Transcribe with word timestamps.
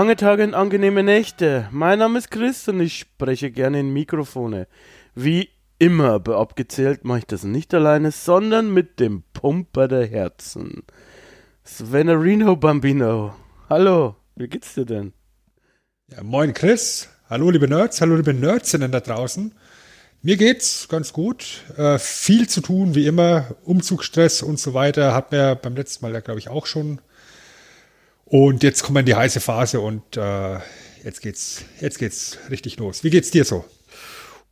Lange 0.00 0.16
Tage 0.16 0.44
und 0.44 0.54
angenehme 0.54 1.02
Nächte. 1.02 1.68
Mein 1.72 1.98
Name 1.98 2.18
ist 2.18 2.30
Chris 2.30 2.66
und 2.68 2.80
ich 2.80 3.00
spreche 3.00 3.50
gerne 3.50 3.80
in 3.80 3.92
Mikrofone. 3.92 4.66
Wie 5.14 5.50
immer 5.78 6.18
bei 6.20 6.34
Abgezählt 6.36 7.04
mache 7.04 7.18
ich 7.18 7.26
das 7.26 7.44
nicht 7.44 7.74
alleine, 7.74 8.10
sondern 8.10 8.72
mit 8.72 8.98
dem 8.98 9.24
Pumper 9.34 9.88
der 9.88 10.06
Herzen. 10.06 10.84
Svenarino 11.66 12.56
Bambino. 12.56 13.34
Hallo, 13.68 14.16
wie 14.36 14.48
geht's 14.48 14.72
dir 14.72 14.86
denn? 14.86 15.12
Ja, 16.10 16.22
moin 16.22 16.54
Chris. 16.54 17.10
Hallo 17.28 17.50
liebe 17.50 17.68
Nerds, 17.68 18.00
hallo 18.00 18.16
liebe 18.16 18.32
Nerdsinnen 18.32 18.90
da 18.90 19.00
draußen. 19.00 19.54
Mir 20.22 20.38
geht's 20.38 20.88
ganz 20.88 21.12
gut. 21.12 21.64
Äh, 21.76 21.98
viel 21.98 22.48
zu 22.48 22.62
tun, 22.62 22.94
wie 22.94 23.06
immer. 23.06 23.54
Umzugsstress 23.64 24.40
und 24.40 24.58
so 24.58 24.72
weiter. 24.72 25.14
Hat 25.14 25.30
mir 25.30 25.56
beim 25.56 25.76
letzten 25.76 26.06
Mal 26.06 26.14
ja, 26.14 26.20
glaube 26.20 26.40
ich, 26.40 26.48
auch 26.48 26.64
schon 26.64 27.02
und 28.30 28.62
jetzt 28.62 28.82
kommen 28.84 28.96
wir 28.96 29.00
in 29.00 29.06
die 29.06 29.16
heiße 29.16 29.40
Phase 29.40 29.80
und 29.80 30.16
äh, 30.16 30.58
jetzt 31.04 31.20
geht's, 31.20 31.64
jetzt 31.80 31.98
geht's 31.98 32.38
richtig 32.48 32.78
los. 32.78 33.02
Wie 33.02 33.10
geht's 33.10 33.32
dir 33.32 33.44
so? 33.44 33.64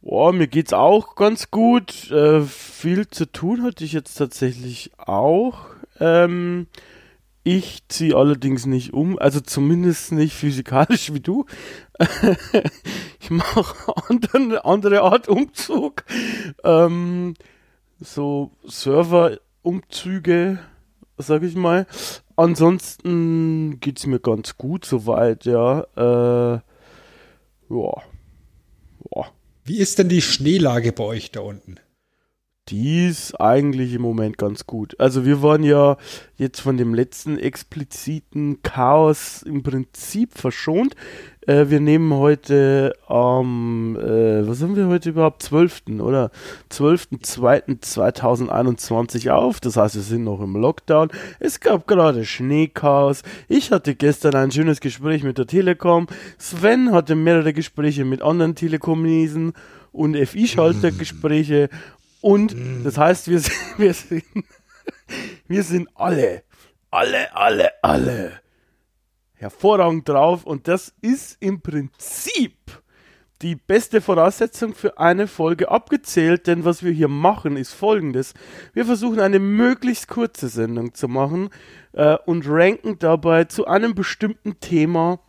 Boah, 0.02 0.32
mir 0.32 0.48
geht's 0.48 0.72
auch 0.72 1.14
ganz 1.14 1.50
gut. 1.50 2.10
Äh, 2.10 2.42
viel 2.42 3.08
zu 3.08 3.30
tun 3.30 3.62
hatte 3.62 3.84
ich 3.84 3.92
jetzt 3.92 4.14
tatsächlich 4.14 4.90
auch. 4.96 5.66
Ähm, 6.00 6.66
ich 7.44 7.86
ziehe 7.88 8.16
allerdings 8.16 8.66
nicht 8.66 8.92
um, 8.92 9.18
also 9.18 9.40
zumindest 9.40 10.10
nicht 10.12 10.34
physikalisch 10.34 11.12
wie 11.14 11.20
du. 11.20 11.46
ich 13.20 13.30
mache 13.30 13.94
eine 14.32 14.64
andere 14.64 15.02
Art 15.02 15.28
Umzug. 15.28 16.04
Ähm, 16.64 17.34
so 18.00 18.50
Serverumzüge, 18.66 20.58
sag 21.16 21.42
ich 21.42 21.54
mal. 21.54 21.86
Ansonsten 22.38 23.80
geht 23.80 23.98
es 23.98 24.06
mir 24.06 24.20
ganz 24.20 24.56
gut 24.56 24.84
soweit, 24.84 25.44
ja. 25.44 25.80
Äh, 25.96 26.60
ja. 27.68 28.02
ja. 29.16 29.24
Wie 29.64 29.78
ist 29.78 29.98
denn 29.98 30.08
die 30.08 30.22
Schneelage 30.22 30.92
bei 30.92 31.02
euch 31.02 31.32
da 31.32 31.40
unten? 31.40 31.80
Die 32.68 33.06
ist 33.06 33.40
eigentlich 33.40 33.94
im 33.94 34.02
Moment 34.02 34.36
ganz 34.36 34.66
gut. 34.66 35.00
Also 35.00 35.24
wir 35.24 35.40
waren 35.42 35.62
ja 35.62 35.96
jetzt 36.36 36.60
von 36.60 36.76
dem 36.76 36.92
letzten 36.92 37.38
expliziten 37.38 38.62
Chaos 38.62 39.40
im 39.42 39.62
Prinzip 39.62 40.36
verschont. 40.36 40.94
Äh, 41.46 41.70
wir 41.70 41.80
nehmen 41.80 42.12
heute 42.12 42.92
am, 43.06 43.96
äh, 43.96 44.46
was 44.46 44.62
haben 44.62 44.76
wir 44.76 44.88
heute 44.88 45.08
überhaupt? 45.10 45.42
12. 45.42 45.84
oder? 46.00 46.30
12.02.2021 46.70 49.30
auf. 49.30 49.60
Das 49.60 49.78
heißt, 49.78 49.94
wir 49.94 50.02
sind 50.02 50.24
noch 50.24 50.42
im 50.42 50.54
Lockdown. 50.54 51.08
Es 51.40 51.60
gab 51.60 51.86
gerade 51.86 52.26
Schneechaos. 52.26 53.22
Ich 53.48 53.72
hatte 53.72 53.94
gestern 53.94 54.34
ein 54.34 54.50
schönes 54.50 54.80
Gespräch 54.80 55.22
mit 55.22 55.38
der 55.38 55.46
Telekom. 55.46 56.06
Sven 56.36 56.92
hatte 56.92 57.14
mehrere 57.14 57.54
Gespräche 57.54 58.04
mit 58.04 58.20
anderen 58.20 58.54
Telekom-Niesen 58.54 59.54
und 59.90 60.16
FI-Schaltergespräche. 60.16 61.70
Und 62.20 62.56
das 62.84 62.98
heißt, 62.98 63.28
wir 63.28 63.40
sind, 63.40 63.56
wir 63.78 63.94
sind, 63.94 64.24
wir 65.46 65.62
sind 65.62 65.88
alle, 65.94 66.42
alle, 66.90 67.34
alle, 67.34 67.72
alle 67.82 68.40
hervorragend 69.34 70.08
drauf 70.08 70.44
und 70.44 70.68
das 70.68 70.92
ist 71.00 71.36
im 71.40 71.60
Prinzip 71.60 72.56
die 73.40 73.54
beste 73.54 74.00
Voraussetzung 74.00 74.74
für 74.74 74.98
eine 74.98 75.28
Folge 75.28 75.70
abgezählt, 75.70 76.48
denn 76.48 76.64
was 76.64 76.82
wir 76.82 76.90
hier 76.90 77.06
machen 77.06 77.56
ist 77.56 77.72
folgendes. 77.72 78.34
Wir 78.72 78.84
versuchen 78.84 79.20
eine 79.20 79.38
möglichst 79.38 80.08
kurze 80.08 80.48
Sendung 80.48 80.92
zu 80.94 81.06
machen 81.06 81.50
äh, 81.92 82.16
und 82.26 82.48
ranken 82.48 82.98
dabei 82.98 83.44
zu 83.44 83.66
einem 83.66 83.94
bestimmten 83.94 84.58
Thema 84.58 85.20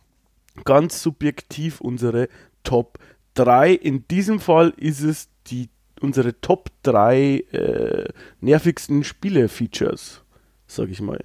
ganz 0.64 1.02
subjektiv 1.02 1.80
unsere 1.80 2.28
Top 2.64 2.98
3. 3.34 3.74
In 3.74 4.08
diesem 4.08 4.40
Fall 4.40 4.74
ist 4.76 5.02
es 5.02 5.28
die, 5.46 5.68
unsere 6.02 6.40
Top 6.40 6.70
3 6.82 7.44
äh, 7.52 8.08
nervigsten 8.40 9.04
Spiele-Features, 9.04 10.22
sag 10.66 10.88
ich 10.90 11.00
mal. 11.00 11.20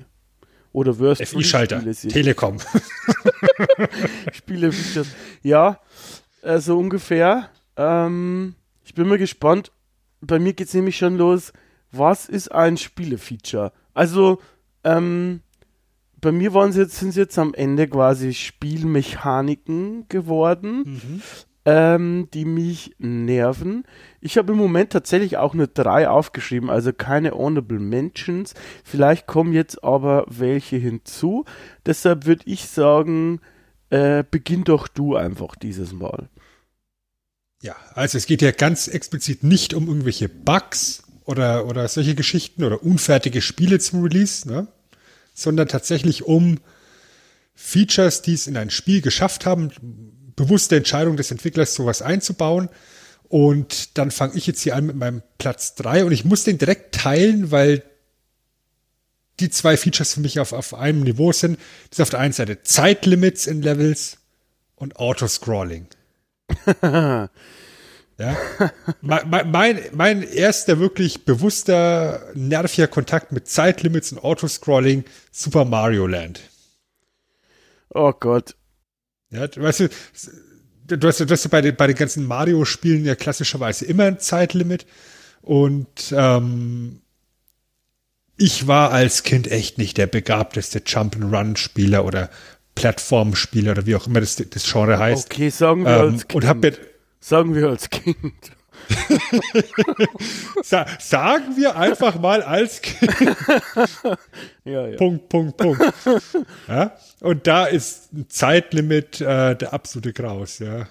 Oder 0.71 0.99
Worst 0.99 1.25
FI-Schalter, 1.25 1.81
Telekom. 2.09 2.57
Spiele 4.33 4.71
Features. 4.71 5.07
Ja, 5.41 5.79
so 6.57 6.77
ungefähr. 6.77 7.49
Ähm, 7.77 8.55
ich 8.83 8.93
bin 8.93 9.07
mal 9.07 9.17
gespannt. 9.17 9.71
Bei 10.19 10.37
mir 10.37 10.53
geht 10.53 10.67
es 10.67 10.73
nämlich 10.73 10.97
schon 10.97 11.17
los. 11.17 11.53
Was 11.91 12.27
ist 12.27 12.51
ein 12.51 12.75
Spielefeature? 12.75 13.71
Also, 13.93 14.41
ähm, 14.83 15.41
bei 16.19 16.31
mir 16.31 16.53
waren 16.53 16.73
sie 16.73 16.81
jetzt, 16.81 16.97
sind 16.97 17.13
sie 17.13 17.21
jetzt 17.21 17.39
am 17.39 17.53
Ende 17.53 17.87
quasi 17.87 18.33
Spielmechaniken 18.33 20.09
geworden. 20.09 20.83
Mhm 20.85 21.21
ähm, 21.65 22.29
die 22.33 22.45
mich 22.45 22.95
nerven. 22.99 23.83
Ich 24.21 24.37
habe 24.37 24.53
im 24.53 24.57
Moment 24.57 24.91
tatsächlich 24.91 25.37
auch 25.37 25.55
nur 25.55 25.67
drei 25.67 26.07
aufgeschrieben, 26.07 26.69
also 26.69 26.93
keine 26.93 27.31
Honorable 27.31 27.79
Mentions. 27.79 28.53
Vielleicht 28.83 29.25
kommen 29.25 29.51
jetzt 29.51 29.83
aber 29.83 30.25
welche 30.29 30.77
hinzu. 30.77 31.45
Deshalb 31.85 32.25
würde 32.25 32.43
ich 32.45 32.67
sagen, 32.67 33.41
äh, 33.89 34.23
beginn 34.29 34.63
doch 34.63 34.87
du 34.87 35.15
einfach 35.15 35.55
dieses 35.55 35.91
Mal. 35.91 36.29
Ja, 37.61 37.75
also 37.95 38.19
es 38.19 38.27
geht 38.27 38.43
ja 38.43 38.51
ganz 38.51 38.87
explizit 38.87 39.43
nicht 39.43 39.73
um 39.73 39.87
irgendwelche 39.87 40.29
Bugs 40.29 41.03
oder, 41.23 41.65
oder 41.65 41.87
solche 41.87 42.13
Geschichten 42.13 42.63
oder 42.63 42.83
unfertige 42.83 43.41
Spiele 43.41 43.79
zum 43.79 44.03
Release, 44.03 44.47
ne? 44.47 44.67
sondern 45.33 45.67
tatsächlich 45.67 46.23
um 46.23 46.59
Features, 47.55 48.21
die 48.21 48.33
es 48.33 48.45
in 48.45 48.57
ein 48.57 48.69
Spiel 48.69 49.01
geschafft 49.01 49.45
haben, 49.47 49.71
bewusste 50.35 50.75
Entscheidung 50.75 51.17
des 51.17 51.31
Entwicklers, 51.31 51.75
sowas 51.75 52.01
einzubauen. 52.01 52.69
Und 53.27 53.97
dann 53.97 54.11
fange 54.11 54.35
ich 54.35 54.47
jetzt 54.47 54.61
hier 54.61 54.75
an 54.75 54.85
mit 54.85 54.95
meinem 54.95 55.23
Platz 55.37 55.75
drei 55.75 56.05
und 56.05 56.11
ich 56.11 56.25
muss 56.25 56.43
den 56.43 56.57
direkt 56.57 56.95
teilen, 56.95 57.51
weil 57.51 57.83
die 59.39 59.49
zwei 59.49 59.77
Features 59.77 60.13
für 60.13 60.21
mich 60.21 60.39
auf, 60.39 60.53
auf 60.53 60.73
einem 60.73 61.01
Niveau 61.01 61.31
sind. 61.31 61.59
Das 61.89 61.99
ist 61.99 62.03
auf 62.03 62.09
der 62.09 62.19
einen 62.19 62.33
Seite 62.33 62.63
Zeitlimits 62.63 63.47
in 63.47 63.61
Levels 63.61 64.17
und 64.75 64.97
Autoscrolling. 64.97 65.87
ja. 66.81 67.29
mein, 69.01 69.51
mein, 69.51 69.81
mein 69.93 70.23
erster 70.23 70.79
wirklich 70.79 71.25
bewusster, 71.25 72.31
nerviger 72.35 72.87
Kontakt 72.87 73.31
mit 73.31 73.47
Zeitlimits 73.47 74.11
und 74.11 74.19
Autoscrolling, 74.19 75.03
Super 75.31 75.65
Mario 75.65 76.07
Land. 76.07 76.41
Oh 77.89 78.13
Gott. 78.13 78.55
Ja, 79.31 79.47
weißt 79.55 79.79
du, 79.81 79.89
du 80.97 81.07
hast, 81.07 81.19
du 81.19 81.29
hast 81.29 81.49
bei, 81.49 81.61
den, 81.61 81.75
bei 81.75 81.87
den 81.87 81.95
ganzen 81.95 82.25
Mario-Spielen 82.25 83.05
ja 83.05 83.15
klassischerweise 83.15 83.85
immer 83.85 84.05
ein 84.05 84.19
Zeitlimit. 84.19 84.85
Und 85.41 86.13
ähm, 86.15 87.01
ich 88.37 88.67
war 88.67 88.91
als 88.91 89.23
Kind 89.23 89.49
echt 89.49 89.77
nicht 89.77 89.97
der 89.97 90.07
begabteste 90.07 90.81
Jump-and-Run-Spieler 90.85 92.05
oder 92.05 92.29
Plattformspieler 92.75 93.71
oder 93.71 93.85
wie 93.85 93.95
auch 93.95 94.07
immer 94.07 94.19
das, 94.19 94.35
das 94.35 94.71
Genre 94.71 94.99
heißt. 94.99 95.31
Okay, 95.31 95.49
sagen 95.49 95.85
wir 95.85 95.95
ähm, 95.95 96.13
als 96.13 96.27
Kind. 96.27 96.35
Und 96.35 96.49
hab 96.49 96.61
mir, 96.61 96.73
sagen 97.19 97.55
wir 97.55 97.69
als 97.69 97.89
Kind. 97.89 98.33
Sa 100.63 100.85
sagen 100.99 101.55
wir 101.55 101.75
einfach 101.75 102.19
mal 102.19 102.41
als 102.41 102.81
Kind. 102.81 103.11
ja, 104.65 104.87
ja. 104.87 104.97
Punkt, 104.97 105.29
Punkt, 105.29 105.57
Punkt. 105.57 105.81
Ja? 106.67 106.95
Und 107.21 107.47
da 107.47 107.65
ist 107.65 108.13
ein 108.13 108.29
Zeitlimit 108.29 109.21
äh, 109.21 109.55
der 109.55 109.73
absolute 109.73 110.13
Graus, 110.13 110.59
ja. 110.59 110.87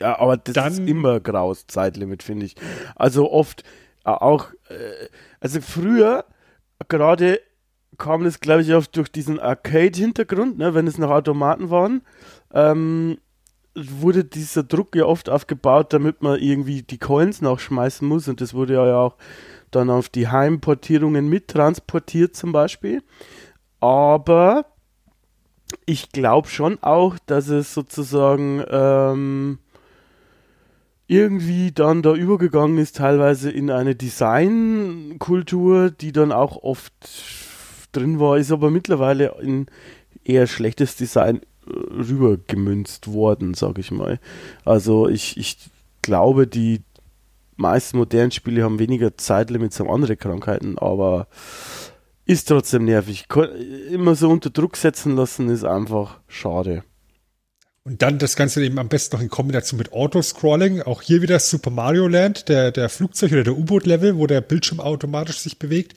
Ja, 0.00 0.18
aber 0.18 0.36
das 0.36 0.54
Dann, 0.54 0.72
ist 0.72 0.78
immer 0.80 1.20
Graus, 1.20 1.66
Zeitlimit, 1.66 2.22
finde 2.22 2.46
ich. 2.46 2.54
Also 2.94 3.30
oft 3.30 3.62
äh, 4.04 4.10
auch, 4.10 4.50
äh, 4.68 5.08
also 5.40 5.60
früher 5.60 6.24
gerade 6.88 7.40
kam 7.98 8.24
das, 8.24 8.40
glaube 8.40 8.62
ich, 8.62 8.72
oft 8.74 8.96
durch 8.96 9.10
diesen 9.10 9.40
Arcade-Hintergrund, 9.40 10.56
ne, 10.56 10.72
wenn 10.74 10.86
es 10.86 10.98
noch 10.98 11.10
Automaten 11.10 11.70
waren. 11.70 12.02
Ähm, 12.54 13.18
wurde 14.00 14.24
dieser 14.24 14.62
Druck 14.62 14.94
ja 14.94 15.04
oft 15.04 15.28
aufgebaut, 15.28 15.92
damit 15.92 16.22
man 16.22 16.38
irgendwie 16.38 16.82
die 16.82 16.98
Coins 16.98 17.40
nachschmeißen 17.40 18.06
muss 18.06 18.28
und 18.28 18.40
das 18.40 18.54
wurde 18.54 18.74
ja 18.74 18.96
auch 18.96 19.16
dann 19.70 19.90
auf 19.90 20.08
die 20.08 20.28
Heimportierungen 20.28 21.28
mittransportiert 21.28 22.34
zum 22.34 22.52
Beispiel. 22.52 23.02
Aber 23.80 24.66
ich 25.86 26.10
glaube 26.12 26.48
schon 26.48 26.78
auch, 26.82 27.16
dass 27.26 27.48
es 27.48 27.74
sozusagen 27.74 28.62
ähm, 28.70 29.58
irgendwie 31.06 31.72
dann 31.72 32.02
da 32.02 32.14
übergegangen 32.14 32.78
ist, 32.78 32.96
teilweise 32.96 33.50
in 33.50 33.70
eine 33.70 33.94
Designkultur, 33.94 35.90
die 35.90 36.12
dann 36.12 36.32
auch 36.32 36.62
oft 36.62 36.92
drin 37.92 38.20
war, 38.20 38.38
ist 38.38 38.52
aber 38.52 38.70
mittlerweile 38.70 39.34
in 39.40 39.66
eher 40.24 40.46
schlechtes 40.46 40.96
Design 40.96 41.40
rübergemünzt 41.68 43.12
worden, 43.12 43.54
sag 43.54 43.78
ich 43.78 43.90
mal. 43.90 44.20
Also 44.64 45.08
ich, 45.08 45.36
ich 45.36 45.58
glaube, 46.02 46.46
die 46.46 46.82
meisten 47.56 47.98
modernen 47.98 48.30
Spiele 48.30 48.64
haben 48.64 48.78
weniger 48.78 49.16
Zeitlimits, 49.16 49.80
haben 49.80 49.90
andere 49.90 50.16
Krankheiten, 50.16 50.78
aber 50.78 51.28
ist 52.24 52.48
trotzdem 52.48 52.84
nervig. 52.84 53.26
Immer 53.90 54.14
so 54.14 54.28
unter 54.28 54.50
Druck 54.50 54.76
setzen 54.76 55.16
lassen 55.16 55.48
ist 55.48 55.64
einfach 55.64 56.20
schade. 56.28 56.84
Und 57.84 58.02
dann 58.02 58.18
das 58.18 58.36
Ganze 58.36 58.62
eben 58.62 58.78
am 58.78 58.90
besten 58.90 59.16
noch 59.16 59.22
in 59.22 59.30
Kombination 59.30 59.78
mit 59.78 59.94
Autoscrolling. 59.94 60.82
Auch 60.82 61.00
hier 61.00 61.22
wieder 61.22 61.38
Super 61.38 61.70
Mario 61.70 62.06
Land, 62.06 62.50
der, 62.50 62.70
der 62.70 62.90
Flugzeug- 62.90 63.32
oder 63.32 63.44
der 63.44 63.56
U-Boot-Level, 63.56 64.18
wo 64.18 64.26
der 64.26 64.42
Bildschirm 64.42 64.78
automatisch 64.78 65.38
sich 65.38 65.58
bewegt. 65.58 65.94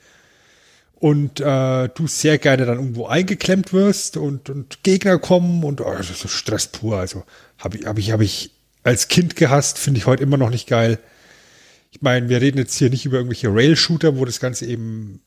Und 1.01 1.39
äh, 1.39 1.89
du 1.89 2.05
sehr 2.05 2.37
gerne 2.37 2.67
dann 2.67 2.77
irgendwo 2.77 3.07
eingeklemmt 3.07 3.73
wirst 3.73 4.17
und, 4.17 4.51
und 4.51 4.83
Gegner 4.83 5.17
kommen 5.17 5.63
und 5.63 5.81
oh, 5.81 5.95
das 5.97 6.11
ist 6.11 6.29
Stress 6.29 6.67
pur. 6.67 6.97
Also 6.97 7.23
habe 7.57 7.77
ich, 7.77 7.87
hab 7.87 7.97
ich, 7.97 8.11
hab 8.11 8.21
ich 8.21 8.51
als 8.83 9.07
Kind 9.07 9.35
gehasst, 9.35 9.79
finde 9.79 9.97
ich 9.97 10.05
heute 10.05 10.21
immer 10.21 10.37
noch 10.37 10.51
nicht 10.51 10.67
geil. 10.67 10.99
Ich 11.89 12.03
meine, 12.03 12.29
wir 12.29 12.39
reden 12.39 12.59
jetzt 12.59 12.75
hier 12.77 12.91
nicht 12.91 13.03
über 13.03 13.17
irgendwelche 13.17 13.51
Rail-Shooter, 13.51 14.15
wo 14.15 14.25
das 14.25 14.39
Ganze 14.39 14.67
eben 14.67 15.21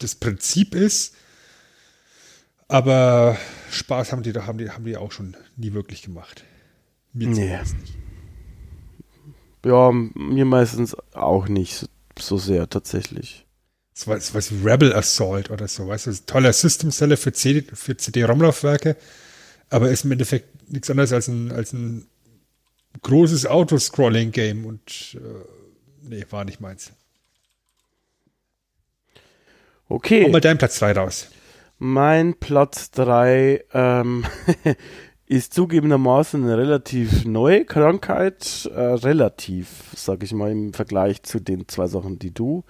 das 0.00 0.14
Prinzip 0.14 0.74
ist. 0.74 1.14
Aber 2.68 3.38
Spaß 3.70 4.12
haben 4.12 4.22
die, 4.22 4.34
haben 4.34 4.58
die, 4.58 4.68
haben 4.68 4.84
die 4.84 4.98
auch 4.98 5.12
schon 5.12 5.34
nie 5.56 5.72
wirklich 5.72 6.02
gemacht. 6.02 6.44
Mir 7.14 7.28
nee. 7.28 7.58
Ja, 9.64 9.92
mir 9.92 10.44
meistens 10.44 10.94
auch 11.14 11.48
nicht 11.48 11.88
so 12.18 12.36
sehr 12.36 12.68
tatsächlich. 12.68 13.45
So 13.98 14.10
was, 14.10 14.34
was 14.34 14.52
Rebel 14.52 14.92
Assault 14.92 15.50
oder 15.50 15.68
so, 15.68 15.88
weißt 15.88 16.06
du, 16.08 16.12
toller 16.26 16.52
System-Seller 16.52 17.16
für, 17.16 17.32
CD, 17.32 17.62
für 17.62 17.96
CD-ROM-Laufwerke, 17.96 18.94
aber 19.70 19.88
ist 19.88 20.04
im 20.04 20.12
Endeffekt 20.12 20.70
nichts 20.70 20.90
anderes 20.90 21.14
als 21.14 21.28
ein, 21.28 21.50
als 21.50 21.72
ein 21.72 22.06
großes 23.00 23.46
Autoscrolling-Game 23.46 24.66
und 24.66 25.16
äh, 25.18 26.08
nee, 26.10 26.26
war 26.28 26.44
nicht 26.44 26.60
meins. 26.60 26.92
Okay. 29.88 30.24
Komm 30.24 30.32
mal 30.32 30.40
deinen 30.42 30.58
Platz 30.58 30.78
3 30.78 30.92
raus. 30.92 31.28
Mein 31.78 32.34
Platz 32.38 32.90
3 32.90 33.64
ähm, 33.72 34.26
ist 35.26 35.54
zugegebenermaßen 35.54 36.42
eine 36.42 36.56
relativ 36.56 37.24
neue 37.24 37.64
Krankheit. 37.64 38.70
Äh, 38.72 38.80
relativ, 38.80 39.84
sag 39.94 40.22
ich 40.22 40.32
mal, 40.32 40.50
im 40.50 40.72
Vergleich 40.72 41.22
zu 41.22 41.40
den 41.40 41.68
zwei 41.68 41.86
Sachen, 41.86 42.18
die 42.18 42.32
du 42.32 42.64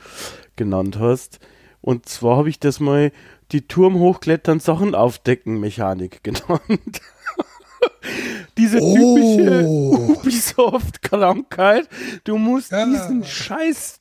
genannt 0.56 0.98
hast. 0.98 1.38
Und 1.82 2.08
zwar 2.08 2.38
habe 2.38 2.48
ich 2.48 2.58
das 2.58 2.80
mal 2.80 3.12
die 3.52 3.68
Turm 3.68 3.98
hochklettern, 3.98 4.58
Sachen 4.58 4.94
aufdecken 4.94 5.60
Mechanik 5.60 6.22
genannt. 6.24 7.00
Diese 8.56 8.78
typische 8.78 9.64
oh. 9.66 10.16
Ubisoft-Krankheit. 10.16 11.88
Du 12.24 12.38
musst 12.38 12.72
ja. 12.72 12.86
diesen 12.86 13.24
scheiß 13.24 14.00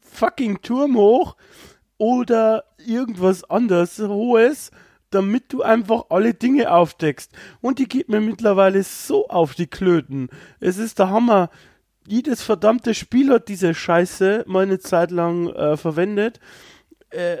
fucking 0.00 0.62
Turm 0.62 0.96
hoch 0.96 1.36
oder 1.98 2.64
irgendwas 2.78 3.44
anderes 3.44 3.98
Hohes, 3.98 4.70
damit 5.10 5.52
du 5.52 5.62
einfach 5.62 6.06
alle 6.10 6.34
Dinge 6.34 6.72
aufdeckst. 6.72 7.32
Und 7.60 7.78
die 7.78 7.88
geht 7.88 8.08
mir 8.08 8.20
mittlerweile 8.20 8.82
so 8.82 9.28
auf 9.28 9.54
die 9.54 9.66
Klöten. 9.66 10.28
Es 10.60 10.78
ist 10.78 10.98
der 10.98 11.10
Hammer. 11.10 11.50
Jedes 12.06 12.42
verdammte 12.42 12.94
Spiel 12.94 13.30
hat 13.30 13.48
diese 13.48 13.74
Scheiße 13.74 14.44
mal 14.46 14.62
eine 14.62 14.78
Zeit 14.78 15.10
lang 15.10 15.48
äh, 15.48 15.76
verwendet. 15.76 16.40
Äh, 17.10 17.38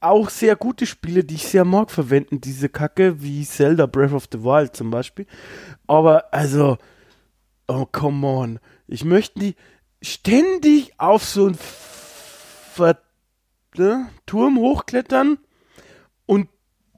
auch 0.00 0.30
sehr 0.30 0.54
gute 0.56 0.86
Spiele, 0.86 1.24
die 1.24 1.34
ich 1.34 1.46
sehr 1.48 1.64
mag, 1.64 1.90
verwenden 1.90 2.40
diese 2.40 2.68
Kacke, 2.68 3.20
wie 3.20 3.44
Zelda 3.44 3.86
Breath 3.86 4.12
of 4.12 4.28
the 4.30 4.42
Wild 4.42 4.76
zum 4.76 4.90
Beispiel. 4.90 5.26
Aber 5.86 6.32
also, 6.32 6.78
oh 7.66 7.84
come 7.90 8.26
on. 8.26 8.60
Ich 8.86 9.04
möchte 9.04 9.40
die 9.40 9.56
ständig 10.00 10.92
auf 10.98 11.24
so 11.24 11.48
ein 11.48 11.58
ver 12.74 12.98
ne, 13.76 14.08
Turm 14.26 14.58
hochklettern 14.58 15.38
und 16.26 16.48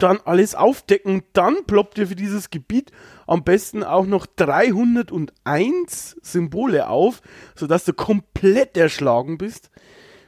dann 0.03 0.19
alles 0.25 0.55
aufdecken. 0.55 1.23
Dann 1.33 1.65
ploppt 1.67 1.99
ihr 1.99 2.07
für 2.09 2.17
dieses 2.17 2.51
Gebiet 2.51 2.93
am 3.27 3.45
besten 3.45 3.85
auch 3.85 4.07
noch 4.07 4.27
301 4.27 6.17
Symbole 6.23 6.89
auf, 6.89 7.23
sodass 7.55 7.85
du 7.85 7.93
komplett 7.93 8.77
erschlagen 8.77 9.39
bist. 9.39 9.71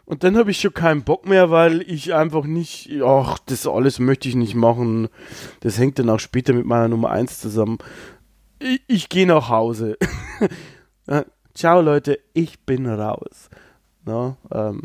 Und 0.04 0.24
dann 0.24 0.36
habe 0.36 0.50
ich 0.50 0.60
schon 0.60 0.74
keinen 0.74 1.04
Bock 1.04 1.26
mehr, 1.26 1.50
weil 1.50 1.82
ich 1.82 2.12
einfach 2.14 2.44
nicht, 2.44 2.90
ach, 3.02 3.38
das 3.46 3.66
alles 3.66 3.98
möchte 3.98 4.28
ich 4.28 4.34
nicht 4.34 4.54
machen. 4.54 5.08
Das 5.60 5.78
hängt 5.78 5.98
dann 5.98 6.10
auch 6.10 6.20
später 6.20 6.52
mit 6.52 6.66
meiner 6.66 6.88
Nummer 6.88 7.10
1 7.10 7.40
zusammen. 7.40 7.78
Ich, 8.58 8.82
ich 8.88 9.08
gehe 9.08 9.26
nach 9.26 9.48
Hause. 9.48 9.96
Ciao 11.54 11.80
Leute, 11.80 12.18
ich 12.34 12.60
bin 12.60 12.86
raus. 12.86 13.48
Na, 14.04 14.36
ähm, 14.52 14.82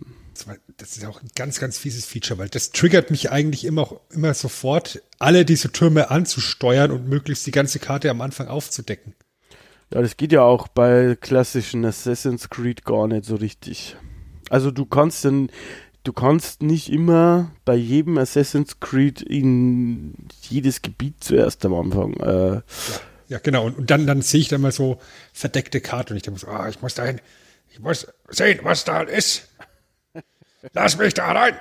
das 0.77 0.95
ist 0.95 1.05
auch 1.05 1.21
ein 1.21 1.29
ganz, 1.35 1.59
ganz 1.59 1.77
fieses 1.77 2.05
Feature, 2.05 2.37
weil 2.37 2.49
das 2.49 2.71
triggert 2.71 3.09
mich 3.09 3.31
eigentlich 3.31 3.65
immer, 3.65 3.99
immer 4.11 4.33
sofort, 4.33 5.01
alle 5.17 5.43
diese 5.43 5.71
Türme 5.71 6.11
anzusteuern 6.11 6.91
und 6.91 7.09
möglichst 7.09 7.47
die 7.47 7.51
ganze 7.51 7.79
Karte 7.79 8.09
am 8.11 8.21
Anfang 8.21 8.47
aufzudecken. 8.47 9.15
Ja, 9.93 10.01
das 10.01 10.17
geht 10.17 10.31
ja 10.31 10.41
auch 10.41 10.67
bei 10.67 11.17
klassischen 11.19 11.83
Assassin's 11.85 12.49
Creed 12.49 12.85
gar 12.85 13.07
nicht 13.07 13.25
so 13.25 13.35
richtig. 13.35 13.95
Also 14.49 14.69
du 14.69 14.85
kannst 14.85 15.25
dann, 15.25 15.49
du 16.03 16.13
kannst 16.13 16.61
nicht 16.61 16.91
immer 16.91 17.51
bei 17.65 17.75
jedem 17.75 18.17
Assassin's 18.17 18.79
Creed 18.79 19.21
in 19.21 20.13
jedes 20.41 20.81
Gebiet 20.81 21.23
zuerst 21.23 21.65
am 21.65 21.73
Anfang. 21.73 22.13
Äh, 22.15 22.53
ja, 22.55 22.63
ja, 23.29 23.39
genau. 23.39 23.65
Und, 23.65 23.77
und, 23.77 23.89
dann, 23.89 24.05
dann 24.05 24.21
sehe 24.21 24.41
ich 24.41 24.49
da 24.49 24.57
mal 24.57 24.71
so 24.71 24.99
verdeckte 25.33 25.81
Karte 25.81 26.13
und 26.13 26.17
ich 26.17 26.23
denke 26.23 26.39
so, 26.39 26.47
ah, 26.47 26.69
ich 26.69 26.81
muss 26.81 26.93
dahin, 26.93 27.19
ich 27.71 27.79
muss 27.79 28.07
sehen, 28.29 28.59
was 28.63 28.83
da 28.83 29.01
ist. 29.01 29.47
Lass 30.73 30.97
mich 30.97 31.13
da 31.13 31.31
rein! 31.31 31.55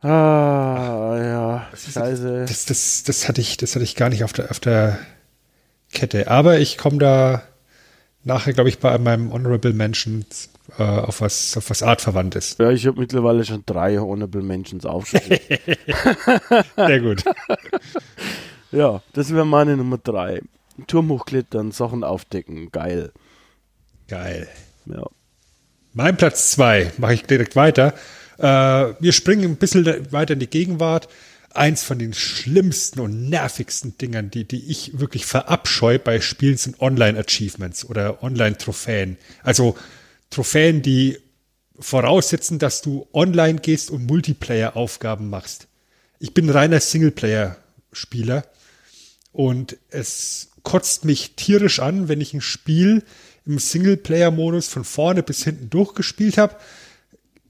Ah, 0.00 1.16
ja, 1.18 1.68
das 1.70 1.92
scheiße. 1.92 2.44
Das, 2.46 2.66
das, 2.66 3.02
das, 3.04 3.28
hatte 3.28 3.40
ich, 3.40 3.56
das 3.56 3.74
hatte 3.74 3.84
ich 3.84 3.96
gar 3.96 4.08
nicht 4.08 4.24
auf 4.24 4.32
der, 4.32 4.50
auf 4.50 4.60
der 4.60 4.98
Kette. 5.92 6.30
Aber 6.30 6.58
ich 6.58 6.78
komme 6.78 6.98
da 6.98 7.42
nachher, 8.22 8.52
glaube 8.52 8.68
ich, 8.68 8.78
bei 8.78 8.98
meinem 8.98 9.32
Honorable 9.32 9.72
Mentions 9.72 10.50
äh, 10.78 10.82
auf 10.82 11.20
was, 11.20 11.56
auf 11.56 11.70
was 11.70 11.82
artverwandtes. 11.82 12.56
Ja, 12.58 12.70
ich 12.70 12.86
habe 12.86 13.00
mittlerweile 13.00 13.44
schon 13.44 13.62
drei 13.66 13.98
Honorable 13.98 14.42
Mentions 14.42 14.84
aufgeschrieben. 14.84 15.38
Sehr 16.76 17.00
gut. 17.00 17.24
ja, 18.72 19.02
das 19.12 19.32
wäre 19.32 19.46
meine 19.46 19.76
Nummer 19.76 19.98
drei. 19.98 20.42
Turm 20.86 21.08
hochklettern, 21.08 21.72
Sachen 21.72 22.04
aufdecken, 22.04 22.70
geil. 22.70 23.12
Geil. 24.08 24.48
Ja. 24.84 25.06
Mein 25.96 26.18
Platz 26.18 26.50
zwei 26.50 26.92
mache 26.98 27.14
ich 27.14 27.22
direkt 27.22 27.56
weiter. 27.56 27.94
Äh, 28.36 28.42
wir 29.00 29.12
springen 29.12 29.52
ein 29.52 29.56
bisschen 29.56 30.12
weiter 30.12 30.34
in 30.34 30.40
die 30.40 30.46
Gegenwart. 30.46 31.08
Eins 31.54 31.82
von 31.82 31.98
den 31.98 32.12
schlimmsten 32.12 33.00
und 33.00 33.30
nervigsten 33.30 33.96
Dingern, 33.96 34.30
die, 34.30 34.44
die 34.44 34.70
ich 34.70 35.00
wirklich 35.00 35.24
verabscheue 35.24 35.98
bei 35.98 36.20
Spielen, 36.20 36.58
sind 36.58 36.82
Online-Achievements 36.82 37.86
oder 37.86 38.22
Online-Trophäen. 38.22 39.16
Also 39.42 39.74
Trophäen, 40.28 40.82
die 40.82 41.16
voraussetzen, 41.78 42.58
dass 42.58 42.82
du 42.82 43.08
online 43.14 43.60
gehst 43.60 43.90
und 43.90 44.04
Multiplayer-Aufgaben 44.04 45.30
machst. 45.30 45.66
Ich 46.18 46.34
bin 46.34 46.50
reiner 46.50 46.80
Singleplayer-Spieler 46.80 48.44
und 49.32 49.78
es 49.88 50.50
kotzt 50.62 51.06
mich 51.06 51.36
tierisch 51.36 51.80
an, 51.80 52.08
wenn 52.08 52.20
ich 52.20 52.34
ein 52.34 52.42
Spiel 52.42 53.02
im 53.46 53.58
Singleplayer-Modus 53.58 54.68
von 54.68 54.84
vorne 54.84 55.22
bis 55.22 55.44
hinten 55.44 55.70
durchgespielt 55.70 56.38
habe, 56.38 56.56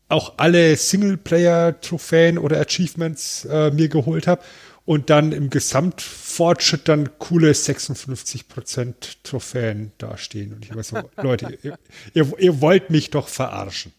auch 0.08 0.34
alle 0.36 0.76
Singleplayer-Trophäen 0.76 2.38
oder 2.38 2.60
Achievements 2.60 3.44
äh, 3.46 3.70
mir 3.70 3.88
geholt 3.88 4.26
habe 4.26 4.42
und 4.84 5.10
dann 5.10 5.32
im 5.32 5.50
Gesamtfortschritt 5.50 6.88
dann 6.88 7.18
coole 7.18 7.50
56% 7.50 8.94
Trophäen 9.24 9.92
dastehen. 9.98 10.54
Und 10.54 10.64
ich 10.64 10.74
weiß 10.74 10.88
so, 10.88 11.10
Leute, 11.20 11.58
ihr, 11.62 11.78
ihr, 12.14 12.32
ihr, 12.38 12.60
wollt 12.60 12.90
mich 12.90 13.10
doch 13.10 13.28
verarschen. 13.28 13.92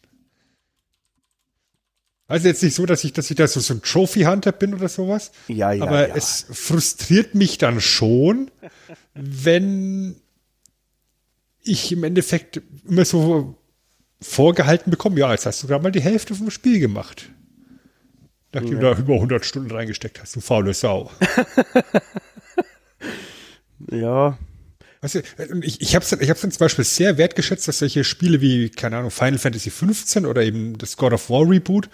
Also 2.30 2.48
jetzt 2.48 2.64
nicht 2.64 2.76
so, 2.76 2.86
dass 2.86 3.04
ich, 3.04 3.14
dass 3.14 3.30
ich 3.30 3.38
da 3.38 3.48
so, 3.48 3.60
so 3.60 3.74
ein 3.74 3.82
Trophy-Hunter 3.82 4.54
bin 4.54 4.74
oder 4.74 4.90
sowas. 4.90 5.32
Ja, 5.48 5.72
ja. 5.72 5.84
Aber 5.84 6.10
ja. 6.10 6.16
es 6.16 6.46
frustriert 6.52 7.36
mich 7.36 7.58
dann 7.58 7.82
schon, 7.82 8.50
wenn 9.14 10.16
ich 11.68 11.92
im 11.92 12.04
Endeffekt 12.04 12.62
immer 12.88 13.06
so 13.06 13.56
vorgehalten 14.22 14.90
bekommen, 14.92 15.18
ja, 15.18 15.32
jetzt 15.32 15.46
hast 15.46 15.62
du 15.64 15.68
gerade 15.68 15.84
mal 15.84 15.92
die 15.92 16.02
Hälfte 16.02 16.34
vom 16.36 16.50
Spiel 16.50 16.80
gemacht. 16.80 17.30
Nachdem 18.54 18.74
Ja. 18.74 18.80
du 18.80 18.96
da 18.96 19.00
über 19.00 19.14
100 19.16 19.46
Stunden 19.46 19.70
reingesteckt 19.72 20.22
hast, 20.22 20.36
du 20.36 20.42
faule 20.42 20.74
Sau. 20.74 21.12
Ja, 23.92 24.38
Weißt 25.02 25.14
du, 25.14 25.20
ich, 25.62 25.80
ich 25.82 25.94
habe 25.96 26.04
es 26.04 26.12
ich 26.12 26.30
hab's 26.32 26.42
dann 26.42 26.50
zum 26.52 26.60
Beispiel 26.60 26.84
sehr 26.84 27.20
wertgeschätzt, 27.20 27.68
dass 27.68 27.78
solche 27.78 28.04
Spiele 28.04 28.42
wie, 28.42 28.70
keine 28.70 28.98
Ahnung, 28.98 29.12
Final 29.12 29.38
Fantasy 29.38 29.70
15 29.70 30.26
oder 30.26 30.42
eben 30.42 30.76
das 30.80 30.98
God 30.98 31.14
of 31.14 31.30
War 31.30 31.48
Reboot 31.48 31.88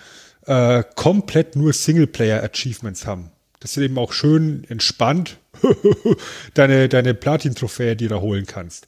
äh, 0.45 0.83
komplett 0.95 1.57
nur 1.57 1.73
Singleplayer-Achievements 1.73 3.05
haben. 3.05 3.31
Dass 3.59 3.73
du 3.73 3.81
eben 3.81 3.97
auch 3.97 4.13
schön 4.13 4.63
entspannt 4.69 5.37
deine, 6.53 6.87
deine 6.87 7.13
Platin-Trophäe 7.13 7.97
dir 7.97 8.07
da 8.07 8.21
holen 8.21 8.45
kannst. 8.45 8.87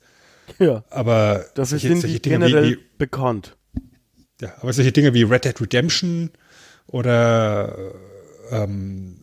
Ja. 0.60 0.84
Aber 0.90 1.46
solche, 1.56 1.88
sind 1.88 2.02
solche 2.02 2.20
Dinge 2.20 2.46
generell 2.46 2.64
wie, 2.64 2.78
wie, 2.78 2.84
bekannt. 2.98 3.56
ja, 4.42 4.54
aber 4.62 4.74
solche 4.74 4.92
Dinge 4.92 5.14
wie 5.14 5.24
Red 5.24 5.46
Dead 5.46 5.60
Redemption 5.62 6.32
oder 6.88 7.94
ähm, 8.52 9.18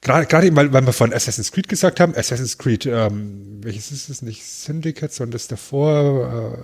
gerade 0.00 0.26
gerade 0.26 0.46
eben, 0.46 0.56
weil, 0.56 0.72
weil 0.72 0.86
wir 0.86 0.92
von 0.92 1.12
Assassin's 1.12 1.52
Creed 1.52 1.68
gesagt 1.68 2.00
haben, 2.00 2.14
Assassin's 2.14 2.58
Creed, 2.58 2.86
ähm, 2.86 3.58
welches 3.62 3.90
ist 3.92 4.08
es 4.08 4.22
nicht 4.22 4.44
Syndicate, 4.44 5.12
sondern 5.12 5.32
das 5.32 5.48
davor, 5.48 6.62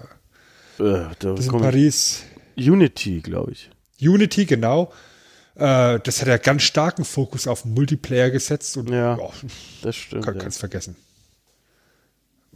äh, 0.78 0.82
Äh, 0.82 1.08
da 1.18 1.32
das 1.34 1.46
in 1.46 1.58
Paris, 1.58 2.22
Unity, 2.56 3.20
glaube 3.20 3.52
ich. 3.52 3.70
Unity, 4.00 4.44
genau. 4.46 4.92
Äh, 5.54 6.00
das 6.00 6.20
hat 6.20 6.28
ja 6.28 6.36
ganz 6.36 6.62
starken 6.62 7.04
Fokus 7.04 7.46
auf 7.46 7.64
Multiplayer 7.64 8.30
gesetzt 8.30 8.76
und 8.76 8.90
Ja. 8.90 9.16
ja, 9.16 9.30
Das 9.82 9.96
stimmt. 9.96 10.24
kann, 10.24 10.34
ja. 10.36 10.42
kannst 10.42 10.58
vergessen. 10.58 10.96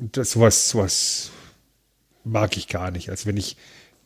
Das 0.01 0.33
sowas, 0.33 0.71
sowas 0.71 1.31
mag 2.25 2.57
ich 2.57 2.69
gar 2.69 2.91
nicht. 2.91 3.11
Also 3.11 3.27
wenn 3.27 3.37
ich 3.37 3.57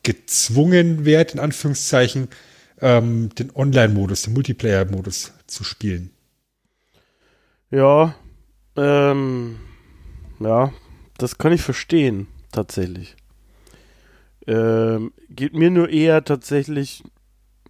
gezwungen 0.03 1.05
werde, 1.05 1.35
in 1.35 1.41
Anführungszeichen, 1.41 2.29
ähm, 2.81 3.31
den 3.37 3.55
Online-Modus, 3.55 4.23
den 4.23 4.35
Multiplayer-Modus 4.35 5.33
zu 5.47 5.65
spielen. 5.65 6.11
Ja, 7.71 8.15
ähm, 8.77 9.59
ja, 10.41 10.73
das 11.17 11.39
kann 11.39 11.53
ich 11.53 11.63
verstehen, 11.63 12.27
tatsächlich. 12.53 13.17
Ähm, 14.47 15.13
geht 15.31 15.55
mir 15.55 15.71
nur 15.71 15.89
eher 15.89 16.25
tatsächlich 16.25 17.03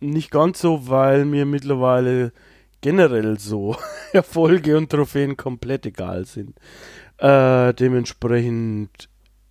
nicht 0.01 0.31
ganz 0.31 0.61
so, 0.61 0.89
weil 0.89 1.25
mir 1.25 1.47
mittlerweile 1.47 2.33
generell 2.81 3.39
so 3.39 3.77
Erfolge 4.13 4.77
und 4.77 4.91
Trophäen 4.91 5.37
komplett 5.37 5.87
egal 5.87 6.25
sind. 6.25 6.59
Äh, 7.25 7.73
dementsprechend 7.73 8.91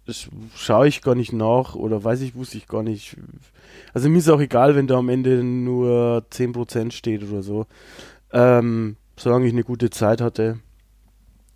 sch- 0.07 0.29
schaue 0.55 0.87
ich 0.87 1.01
gar 1.01 1.15
nicht 1.15 1.33
nach 1.33 1.73
oder 1.73 2.03
weiß 2.03 2.21
ich, 2.21 2.35
wusste 2.35 2.57
ich 2.57 2.67
gar 2.67 2.83
nicht. 2.83 3.17
Also 3.95 4.09
mir 4.09 4.19
ist 4.19 4.29
auch 4.29 4.39
egal, 4.41 4.75
wenn 4.75 4.85
da 4.85 4.97
am 4.97 5.09
Ende 5.09 5.43
nur 5.43 6.23
10% 6.29 6.93
steht 6.93 7.23
oder 7.23 7.41
so. 7.41 7.65
Ähm, 8.31 8.97
solange 9.17 9.47
ich 9.47 9.53
eine 9.53 9.63
gute 9.63 9.89
Zeit 9.89 10.21
hatte, 10.21 10.59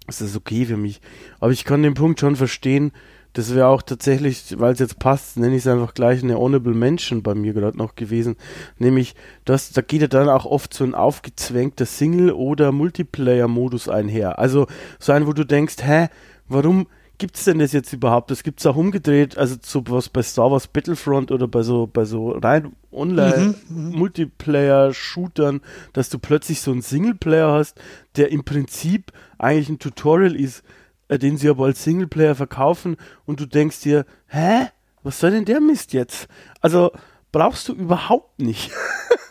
ist 0.08 0.22
das 0.22 0.36
okay 0.36 0.66
für 0.66 0.78
mich. 0.78 1.02
Aber 1.40 1.52
ich 1.52 1.66
kann 1.66 1.84
den 1.84 1.94
Punkt 1.94 2.20
schon 2.20 2.36
verstehen, 2.36 2.92
das 3.38 3.54
wäre 3.54 3.68
auch 3.68 3.84
tatsächlich, 3.84 4.56
weil 4.58 4.74
es 4.74 4.80
jetzt 4.80 4.98
passt, 4.98 5.38
nenne 5.38 5.56
ich 5.56 5.62
es 5.62 5.68
einfach 5.68 5.94
gleich 5.94 6.24
eine 6.24 6.40
Honorable 6.40 6.74
Mention 6.74 7.22
bei 7.22 7.36
mir 7.36 7.54
gerade 7.54 7.78
noch 7.78 7.94
gewesen. 7.94 8.36
Nämlich, 8.80 9.14
das, 9.46 9.72
da 9.72 9.82
geht 9.82 10.02
ja 10.02 10.08
dann 10.08 10.28
auch 10.28 10.46
oft 10.46 10.74
so 10.74 10.84
ein 10.84 10.96
aufgezwängter 10.96 11.86
Single- 11.86 12.32
oder 12.32 12.72
Multiplayer-Modus 12.72 13.90
einher. 13.90 14.40
Also 14.40 14.66
so 14.98 15.12
ein, 15.12 15.28
wo 15.28 15.34
du 15.34 15.46
denkst, 15.46 15.76
hä, 15.84 16.08
warum 16.48 16.88
gibt's 17.20 17.44
denn 17.44 17.60
das 17.60 17.74
jetzt 17.74 17.94
überhaupt? 17.94 18.32
Das 18.32 18.42
gibt's 18.42 18.66
auch 18.66 18.76
umgedreht, 18.76 19.38
also 19.38 19.56
so 19.62 19.84
was 19.88 20.10
bei 20.10 20.24
Star 20.24 20.50
Wars 20.50 20.68
Battlefront 20.68 21.32
oder 21.32 21.48
bei 21.48 21.62
so, 21.62 21.86
bei 21.86 22.06
so 22.06 22.32
rein 22.32 22.72
online 22.92 23.54
Multiplayer-Shootern, 23.70 25.62
dass 25.94 26.10
du 26.10 26.18
plötzlich 26.18 26.62
so 26.62 26.72
einen 26.72 26.82
Singleplayer 26.82 27.52
hast, 27.52 27.80
der 28.16 28.32
im 28.32 28.44
Prinzip 28.44 29.12
eigentlich 29.38 29.70
ein 29.70 29.78
Tutorial 29.78 30.36
ist, 30.36 30.64
äh, 31.08 31.18
den 31.18 31.38
sie 31.38 31.50
aber 31.50 31.66
als 31.66 31.84
Singleplayer 31.84 32.36
verkaufen 32.36 32.98
und 33.26 33.40
du 33.40 33.46
denkst 33.46 33.82
dir, 33.82 34.06
hä? 34.28 34.68
Was 35.04 35.20
soll 35.20 35.32
denn 35.32 35.46
der 35.46 35.62
Mist 35.62 35.94
jetzt? 35.94 36.28
Also 36.60 36.92
brauchst 37.32 37.70
du 37.70 37.74
überhaupt 37.74 38.40
nicht. 38.42 38.72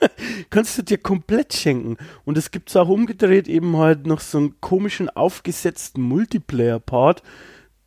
Kannst 0.51 0.79
du 0.79 0.83
dir 0.83 0.99
komplett 0.99 1.55
schenken. 1.55 1.97
Und 2.25 2.39
es 2.39 2.51
gibt 2.51 2.75
auch 2.77 2.89
umgedreht 2.89 3.49
eben 3.49 3.77
halt 3.77 4.07
noch 4.07 4.21
so 4.21 4.39
einen 4.39 4.61
komischen 4.61 5.11
aufgesetzten 5.11 6.03
Multiplayer-Part, 6.03 7.23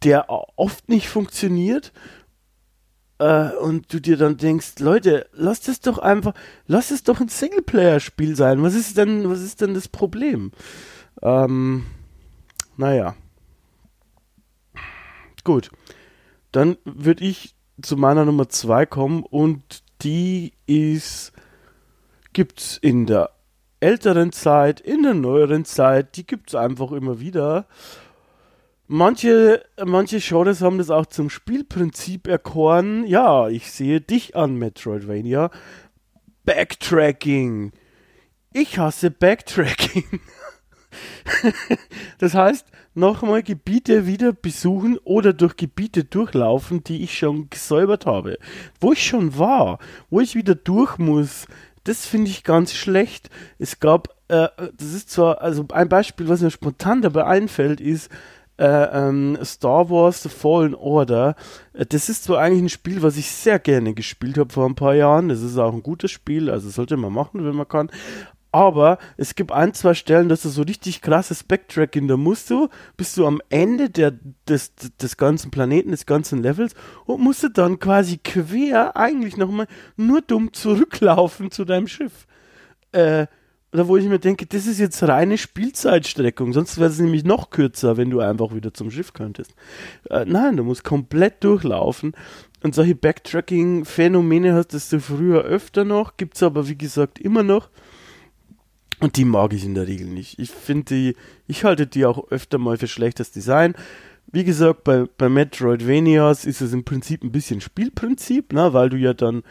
der 0.04 0.30
oft 0.30 0.90
nicht 0.90 1.10
funktioniert. 1.10 1.92
Äh, 3.18 3.52
und 3.56 3.94
du 3.94 4.00
dir 4.00 4.18
dann 4.18 4.38
denkst, 4.38 4.80
Leute, 4.80 5.28
lasst 5.34 5.68
es 5.68 5.80
doch 5.80 5.98
einfach, 5.98 6.34
lasst 6.68 6.92
es 6.92 7.04
doch 7.04 7.20
ein 7.20 7.30
Singleplayer-Spiel 7.30 8.36
sein. 8.36 8.62
Was 8.62 8.76
ist 8.76 8.98
denn, 8.98 9.30
was 9.30 9.42
ist 9.42 9.62
denn 9.62 9.74
das 9.74 9.88
Problem? 9.88 10.52
Ähm, 11.22 11.86
naja. 12.78 13.16
Gut. 15.44 15.70
Dann 16.52 16.78
würde 16.84 17.24
ich 17.24 17.56
zu 17.82 17.96
meiner 17.96 18.26
Nummer 18.26 18.50
2 18.50 18.86
kommen 18.86 19.24
und 19.24 19.84
die 20.02 20.54
ist, 20.66 21.34
gibt's 22.34 22.78
in 22.78 23.06
der 23.06 23.32
älteren 23.80 24.32
Zeit, 24.32 24.82
in 24.82 25.04
der 25.04 25.14
neueren 25.14 25.66
Zeit, 25.66 26.18
die 26.18 26.26
gibt's 26.26 26.56
einfach 26.56 26.92
immer 26.92 27.20
wieder. 27.20 27.68
Manche, 28.88 29.64
manche 29.86 30.20
Genres 30.20 30.62
haben 30.62 30.80
das 30.80 30.90
auch 30.90 31.06
zum 31.06 31.30
Spielprinzip 31.30 32.28
erkoren. 32.28 33.06
Ja, 33.06 33.48
ich 33.48 33.72
sehe 33.72 34.02
dich 34.02 34.36
an, 34.36 34.56
Metroidvania. 34.56 35.52
Backtracking. 36.44 37.72
Ich 38.52 38.80
hasse 38.80 39.12
Backtracking. 39.12 40.20
das 42.20 42.34
heißt, 42.34 42.68
nochmal 42.94 43.44
Gebiete 43.44 44.06
wieder 44.06 44.34
besuchen 44.34 44.98
oder 45.04 45.34
durch 45.34 45.56
Gebiete 45.56 46.04
durchlaufen, 46.04 46.84
die 46.84 47.04
ich 47.04 47.18
schon 47.18 47.50
gesäubert 47.50 48.06
habe. 48.06 48.38
Wo 48.80 48.94
ich 48.94 49.06
schon 49.06 49.38
war, 49.38 49.80
wo 50.10 50.20
ich 50.20 50.36
wieder 50.36 50.56
durch 50.56 50.98
muss, 50.98 51.46
das 51.84 52.06
finde 52.06 52.30
ich 52.30 52.44
ganz 52.44 52.74
schlecht. 52.74 53.30
Es 53.58 53.80
gab, 53.80 54.10
äh, 54.28 54.50
das 54.78 54.94
ist 54.94 55.10
zwar, 55.10 55.42
also 55.42 55.66
ein 55.72 55.90
Beispiel, 55.90 56.30
was 56.30 56.42
mir 56.42 56.52
spontan 56.52 57.02
dabei 57.02 57.26
einfällt, 57.26 57.82
ist, 57.82 58.10
äh, 58.60 59.08
ähm, 59.08 59.38
Star 59.44 59.90
Wars 59.90 60.22
The 60.22 60.30
Fallen 60.30 60.76
Order. 60.76 61.36
Äh, 61.74 61.86
das 61.86 62.10
ist 62.10 62.26
zwar 62.26 62.40
eigentlich 62.40 62.64
ein 62.64 62.70
Spiel, 62.70 63.02
was 63.02 63.16
ich 63.16 63.32
sehr 63.32 63.58
gerne 63.58 63.94
gespielt 63.94 64.38
habe 64.38 64.52
vor 64.52 64.66
ein 64.66 64.76
paar 64.76 64.96
Jahren. 64.96 65.30
Das 65.30 65.42
ist 65.42 65.58
auch 65.58 65.74
ein 65.74 65.82
gutes 65.82 66.12
Spiel, 66.12 66.50
also 66.50 66.70
sollte 66.70 66.98
man 66.98 67.14
machen, 67.14 67.46
wenn 67.46 67.56
man 67.56 67.68
kann. 67.68 67.90
Aber 68.52 68.98
es 69.18 69.36
gibt 69.36 69.52
ein, 69.52 69.74
zwei 69.74 69.94
Stellen, 69.94 70.28
dass 70.28 70.42
du 70.42 70.50
so 70.50 70.64
richtig 70.64 71.02
krasses 71.02 71.44
Backtracking, 71.44 72.08
da 72.08 72.18
musst 72.18 72.50
du, 72.50 72.70
bist 72.98 73.16
du 73.18 73.28
am 73.28 73.42
Ende 73.50 73.90
der, 73.90 74.14
des, 74.48 74.74
des 74.76 75.18
ganzen 75.18 75.52
Planeten, 75.52 75.92
des 75.92 76.08
ganzen 76.08 76.42
Levels 76.42 76.74
und 77.06 77.22
musst 77.22 77.44
du 77.44 77.50
dann 77.50 77.80
quasi 77.80 78.18
quer 78.18 78.98
eigentlich 78.98 79.38
nochmal 79.38 79.68
nur 79.98 80.22
dumm 80.22 80.52
zurücklaufen 80.52 81.52
zu 81.52 81.64
deinem 81.64 81.88
Schiff. 81.88 82.26
Äh, 82.92 83.28
oder 83.72 83.88
wo 83.88 83.98
ich 83.98 84.06
mir 84.06 84.18
denke, 84.18 84.48
das 84.48 84.66
ist 84.66 84.80
jetzt 84.80 85.04
reine 85.04 85.38
Spielzeitstreckung, 85.38 86.54
sonst 86.54 86.80
wäre 86.80 86.90
es 86.90 86.98
nämlich 86.98 87.24
noch 87.24 87.52
kürzer, 87.52 87.98
wenn 87.98 88.10
du 88.10 88.20
einfach 88.20 88.56
wieder 88.56 88.74
zum 88.74 88.90
Schiff 88.90 89.14
könntest. 89.14 89.54
Äh, 90.10 90.26
nein, 90.26 90.58
du 90.58 90.64
musst 90.64 90.84
komplett 90.84 91.44
durchlaufen. 91.44 92.14
Und 92.64 92.74
solche 92.74 92.96
Backtracking-Phänomene 92.96 94.54
hast 94.54 94.92
du 94.92 95.00
früher 95.00 95.44
öfter 95.44 95.86
noch, 95.86 96.18
gibt 96.18 96.36
es 96.36 96.44
aber 96.44 96.68
wie 96.68 96.78
gesagt 96.78 97.20
immer 97.20 97.44
noch. 97.44 97.70
Und 99.00 99.16
die 99.16 99.26
mag 99.26 99.54
ich 99.54 99.64
in 99.64 99.76
der 99.76 99.88
Regel 99.88 100.08
nicht. 100.08 100.40
Ich 100.40 100.52
finde 100.52 100.84
die, 100.94 101.16
ich 101.48 101.64
halte 101.64 101.88
die 101.88 102.06
auch 102.06 102.32
öfter 102.32 102.58
mal 102.58 102.78
für 102.78 102.88
schlechtes 102.88 103.32
Design. 103.32 103.76
Wie 104.32 104.44
gesagt, 104.44 104.84
bei, 104.84 105.06
bei 105.18 105.30
Metroidvanias 105.30 106.46
ist 106.46 106.62
es 106.62 106.74
im 106.74 106.84
Prinzip 106.84 107.24
ein 107.24 107.32
bisschen 107.32 107.62
Spielprinzip, 107.62 108.54
ne, 108.54 108.74
weil 108.74 108.90
du 108.90 108.98
ja 108.98 109.14
dann 109.14 109.44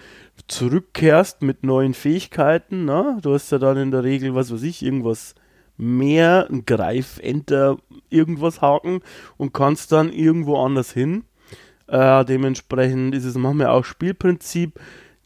zurückkehrst 0.47 1.43
mit 1.43 1.65
neuen 1.65 1.95
Fähigkeiten, 1.95 2.85
ne? 2.85 3.19
Du 3.23 3.35
hast 3.35 3.51
ja 3.51 3.59
dann 3.59 3.77
in 3.77 3.91
der 3.91 4.05
Regel, 4.05 4.37
was 4.37 4.53
weiß 4.53 4.63
ich, 4.63 4.85
irgendwas 4.85 5.35
mehr, 5.77 6.47
ein 6.49 6.65
Greif, 6.65 7.19
Enter, 7.21 7.79
irgendwas 8.09 8.61
haken 8.61 9.01
und 9.37 9.53
kannst 9.53 9.91
dann 9.91 10.13
irgendwo 10.13 10.63
anders 10.63 10.93
hin. 10.93 11.25
Äh, 11.89 12.25
dementsprechend 12.25 13.15
ist 13.15 13.25
es 13.25 13.35
manchmal 13.35 13.69
auch 13.69 13.85
Spielprinzip. 13.85 14.79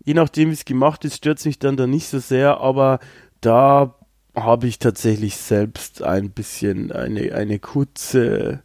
Je 0.04 0.14
nachdem, 0.14 0.48
wie 0.48 0.54
es 0.54 0.64
gemacht 0.64 1.04
ist, 1.04 1.16
stört 1.16 1.38
es 1.38 1.44
mich 1.44 1.58
dann 1.58 1.76
da 1.76 1.86
nicht 1.86 2.06
so 2.06 2.20
sehr, 2.20 2.60
aber 2.60 3.00
da 3.40 3.96
habe 4.34 4.66
ich 4.66 4.78
tatsächlich 4.78 5.36
selbst 5.36 6.02
ein 6.02 6.30
bisschen 6.30 6.92
eine, 6.92 7.34
eine 7.34 7.58
kurze 7.58 8.62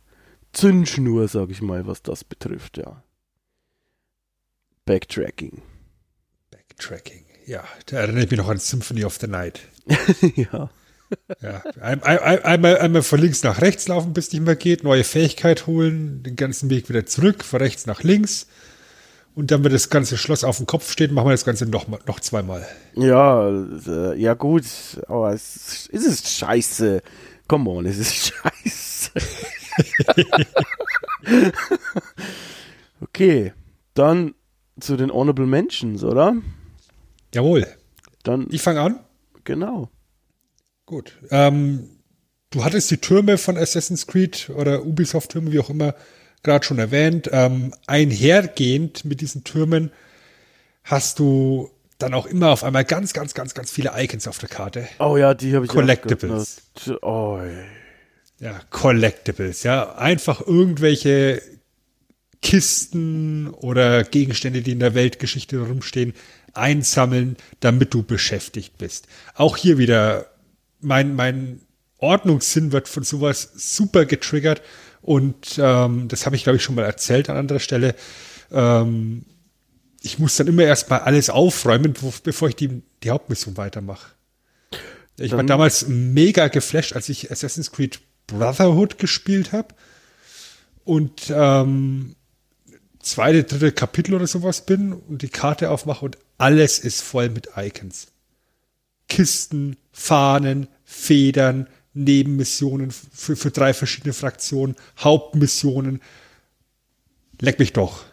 Zündschnur, 0.53 1.27
sag 1.27 1.50
ich 1.50 1.62
mal, 1.62 1.88
was 1.88 2.01
das 2.01 2.24
betrifft, 2.24 2.77
ja. 2.77 3.03
Backtracking. 4.86 5.62
Backtracking. 6.51 7.25
Ja, 7.45 7.63
da 7.88 7.97
erinnere 7.97 8.24
ich 8.24 8.31
mich 8.31 8.39
noch 8.39 8.50
an 8.50 8.57
Symphony 8.57 9.03
of 9.03 9.17
the 9.19 9.27
Night. 9.27 9.62
ja. 10.36 10.69
Ja, 11.41 11.63
ein, 11.79 12.03
ein, 12.03 12.19
ein, 12.19 12.43
einmal, 12.43 12.77
einmal 12.79 13.01
von 13.01 13.19
links 13.19 13.41
nach 13.43 13.62
rechts 13.62 13.88
laufen, 13.88 14.13
bis 14.13 14.33
nicht 14.33 14.41
mehr 14.41 14.57
geht, 14.57 14.83
neue 14.83 15.05
Fähigkeit 15.05 15.65
holen, 15.65 16.21
den 16.24 16.36
ganzen 16.36 16.69
Weg 16.69 16.89
wieder 16.89 17.05
zurück, 17.05 17.45
von 17.45 17.62
rechts 17.62 17.86
nach 17.86 18.03
links 18.03 18.47
Und 19.38 19.51
dann, 19.51 19.63
wenn 19.63 19.72
das 19.72 19.91
ganze 19.91 20.17
Schloss 20.17 20.44
auf 20.44 20.58
dem 20.58 20.65
Kopf 20.65 20.91
steht, 20.91 21.12
machen 21.12 21.27
wir 21.27 21.32
das 21.32 21.46
Ganze 21.46 21.67
noch, 21.67 21.88
noch 22.08 22.20
zweimal. 22.20 22.67
Ja, 22.96 23.48
äh, 23.48 24.20
ja 24.20 24.34
gut, 24.34 24.65
aber 25.08 25.32
es, 25.32 25.88
es 25.94 26.06
ist 26.08 26.27
scheiße. 26.27 27.03
Come 27.48 27.70
on, 27.70 27.86
es 27.86 28.00
ist 28.00 28.34
scheiße. 28.65 29.12
okay, 33.01 33.53
dann 33.94 34.34
zu 34.79 34.98
den 34.98 35.12
Honorable 35.12 35.46
Mentions, 35.46 36.03
oder? 36.03 36.36
Jawohl. 37.32 37.67
Dann, 38.24 38.48
Ich 38.50 38.63
fange 38.63 38.82
an. 38.82 39.00
genau. 39.44 39.91
Gut. 40.88 41.15
Ähm, 41.29 41.88
du 42.50 42.63
hattest 42.63 42.89
die 42.89 42.98
Türme 42.98 43.38
von 43.38 43.56
Assassin's 43.56 44.08
Creed 44.08 44.50
oder 44.50 44.84
Ubisoft-Türme, 44.84 45.51
wie 45.51 45.60
auch 45.60 45.70
immer, 45.70 45.94
gerade 46.47 46.65
schon 46.65 46.79
erwähnt. 46.79 47.29
Ähm, 47.31 47.73
einhergehend 47.85 49.05
mit 49.05 49.21
diesen 49.21 49.43
Türmen 49.43 49.91
hast 50.83 51.19
du 51.19 51.69
dann 51.99 52.13
auch 52.13 52.25
immer 52.25 52.49
auf 52.49 52.63
einmal 52.63 52.85
ganz, 52.85 53.13
ganz, 53.13 53.33
ganz, 53.33 53.53
ganz 53.53 53.71
viele 53.71 53.91
Icons 53.95 54.27
auf 54.27 54.37
der 54.37 54.49
Karte. 54.49 54.87
Oh 54.99 55.17
ja, 55.17 55.33
die 55.33 55.55
habe 55.55 55.65
ich 55.65 55.71
auch 55.71 55.75
Collectibles. 55.75 56.61
gehabt. 56.85 57.03
Oh, 57.03 57.39
Ja, 58.39 58.59
Collectibles, 58.69 59.63
ja. 59.63 59.95
Einfach 59.95 60.41
irgendwelche 60.45 61.41
Kisten 62.41 63.49
oder 63.49 64.03
Gegenstände, 64.03 64.61
die 64.61 64.71
in 64.71 64.79
der 64.79 64.93
Weltgeschichte 64.93 65.59
rumstehen, 65.59 66.13
einsammeln, 66.53 67.37
damit 67.59 67.93
du 67.93 68.03
beschäftigt 68.03 68.77
bist. 68.77 69.07
Auch 69.35 69.57
hier 69.57 69.77
wieder, 69.77 70.27
mein, 70.79 71.15
mein 71.15 71.61
Ordnungssinn 71.97 72.71
wird 72.71 72.87
von 72.87 73.03
sowas 73.03 73.51
super 73.55 74.05
getriggert 74.05 74.61
und 75.07 75.57
ähm, 75.57 76.09
das 76.09 76.25
habe 76.25 76.35
ich, 76.35 76.43
glaube 76.43 76.57
ich, 76.57 76.63
schon 76.63 76.75
mal 76.75 76.83
erzählt 76.83 77.29
an 77.29 77.37
anderer 77.37 77.61
Stelle. 77.61 77.95
Ähm, 78.51 79.23
ich 80.01 80.19
muss 80.19 80.35
dann 80.35 80.47
immer 80.47 80.63
erstmal 80.63 80.99
alles 80.99 81.29
aufräumen, 81.29 81.93
wo, 82.01 82.13
bevor 82.23 82.49
ich 82.49 82.57
die, 82.57 82.81
die 83.03 83.09
Hauptmission 83.09 83.55
weitermache. 83.55 84.11
Ich 85.15 85.31
war 85.31 85.45
damals 85.45 85.87
mega 85.87 86.49
geflasht, 86.49 86.91
als 86.91 87.07
ich 87.07 87.31
Assassin's 87.31 87.71
Creed 87.71 88.01
Brotherhood 88.27 88.99
gespielt 88.99 89.53
habe 89.53 89.69
und 90.83 91.31
ähm, 91.33 92.17
zweite, 92.99 93.45
dritte 93.45 93.71
Kapitel 93.71 94.13
oder 94.13 94.27
sowas 94.27 94.65
bin 94.65 94.91
und 94.91 95.21
die 95.21 95.29
Karte 95.29 95.71
aufmache 95.71 96.03
und 96.03 96.17
alles 96.37 96.79
ist 96.79 97.01
voll 97.01 97.29
mit 97.29 97.51
Icons. 97.55 98.07
Kisten, 99.07 99.77
Fahnen, 99.93 100.67
Federn, 100.83 101.67
Nebenmissionen 101.97 102.91
für, 102.91 103.35
für 103.35 103.51
drei 103.51 103.73
verschiedene 103.73 104.13
Fraktionen, 104.13 104.75
Hauptmissionen. 104.99 106.01
Leck 107.39 107.59
mich 107.59 107.73
doch. 107.73 108.05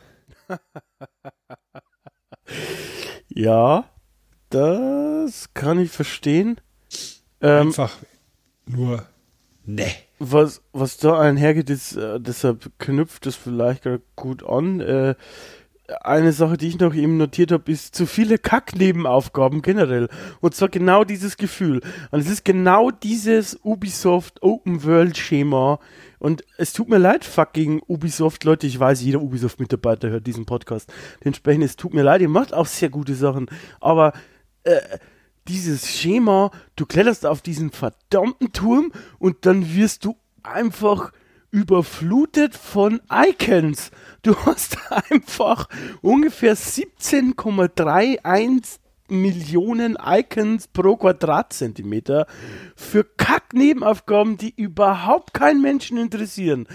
ja, 3.29 3.89
das 4.51 5.53
kann 5.55 5.79
ich 5.79 5.91
verstehen. 5.91 6.61
Ähm, 7.41 7.69
Einfach 7.69 7.97
nur 8.67 9.07
ne. 9.65 9.91
was, 10.19 10.63
was 10.73 10.97
da 10.97 11.19
einhergeht, 11.21 11.71
ist, 11.71 11.97
äh, 11.97 12.21
deshalb 12.21 12.71
knüpft 12.79 13.27
es 13.27 13.37
vielleicht 13.37 13.89
gut 14.17 14.45
an. 14.45 14.81
Äh, 14.81 15.15
eine 16.01 16.33
Sache, 16.33 16.57
die 16.57 16.69
ich 16.69 16.79
noch 16.79 16.95
eben 16.95 17.19
notiert 17.19 17.53
habe, 17.53 17.71
ist 17.71 17.95
zu 17.95 18.07
viele 18.07 18.39
Kacknebenaufgaben 18.39 19.61
generell. 19.61 20.09
Und 20.41 20.55
zwar 20.55 20.69
genau 20.69 21.05
dieses 21.05 21.37
Gefühl. 21.37 21.83
Und 22.11 22.21
es 22.21 22.31
ist 22.31 22.45
genau 22.45 22.91
dieses 22.91 23.59
Ubisoft 23.63 24.43
Open 24.43 24.85
World 24.85 25.19
Schema. 25.19 25.79
Und 26.19 26.43
es 26.57 26.73
tut 26.73 26.89
mir 26.89 26.99
leid, 26.99 27.25
fucking 27.25 27.83
Ubisoft, 27.87 28.45
Leute. 28.45 28.67
Ich 28.67 28.81
weiß, 28.81 29.03
jeder 29.03 29.21
Ubisoft-Mitarbeiter 29.21 30.09
hört 30.09 30.27
diesen 30.27 30.47
Podcast. 30.47 30.91
Dementsprechend, 31.23 31.65
es 31.65 31.77
tut 31.77 31.93
mir 31.93 32.03
leid, 32.03 32.23
ihr 32.23 32.31
macht 32.31 32.55
auch 32.55 32.67
sehr 32.67 32.89
gute 32.89 33.15
Sachen. 33.15 33.47
Aber 33.81 34.15
äh, 34.63 34.81
dieses 35.49 35.91
Schema, 35.91 36.51
du 36.77 36.87
kletterst 36.87 37.27
auf 37.27 37.43
diesen 37.43 37.71
verdammten 37.71 38.53
Turm 38.53 38.91
und 39.19 39.45
dann 39.45 39.75
wirst 39.75 40.07
du 40.07 40.17
einfach 40.43 41.13
überflutet 41.55 42.55
von 42.57 43.01
Icons. 43.11 43.91
Du 44.23 44.35
hast 44.45 44.77
einfach 45.11 45.69
ungefähr 46.03 46.57
17,31 46.57 48.79
Millionen 49.09 49.97
Icons 50.05 50.67
pro 50.67 50.97
Quadratzentimeter 50.97 52.27
für 52.75 53.05
Kack-Nebenaufgaben, 53.05 54.37
die 54.37 54.53
überhaupt 54.57 55.33
keinen 55.33 55.63
Menschen 55.63 55.97
interessieren. 55.97 56.67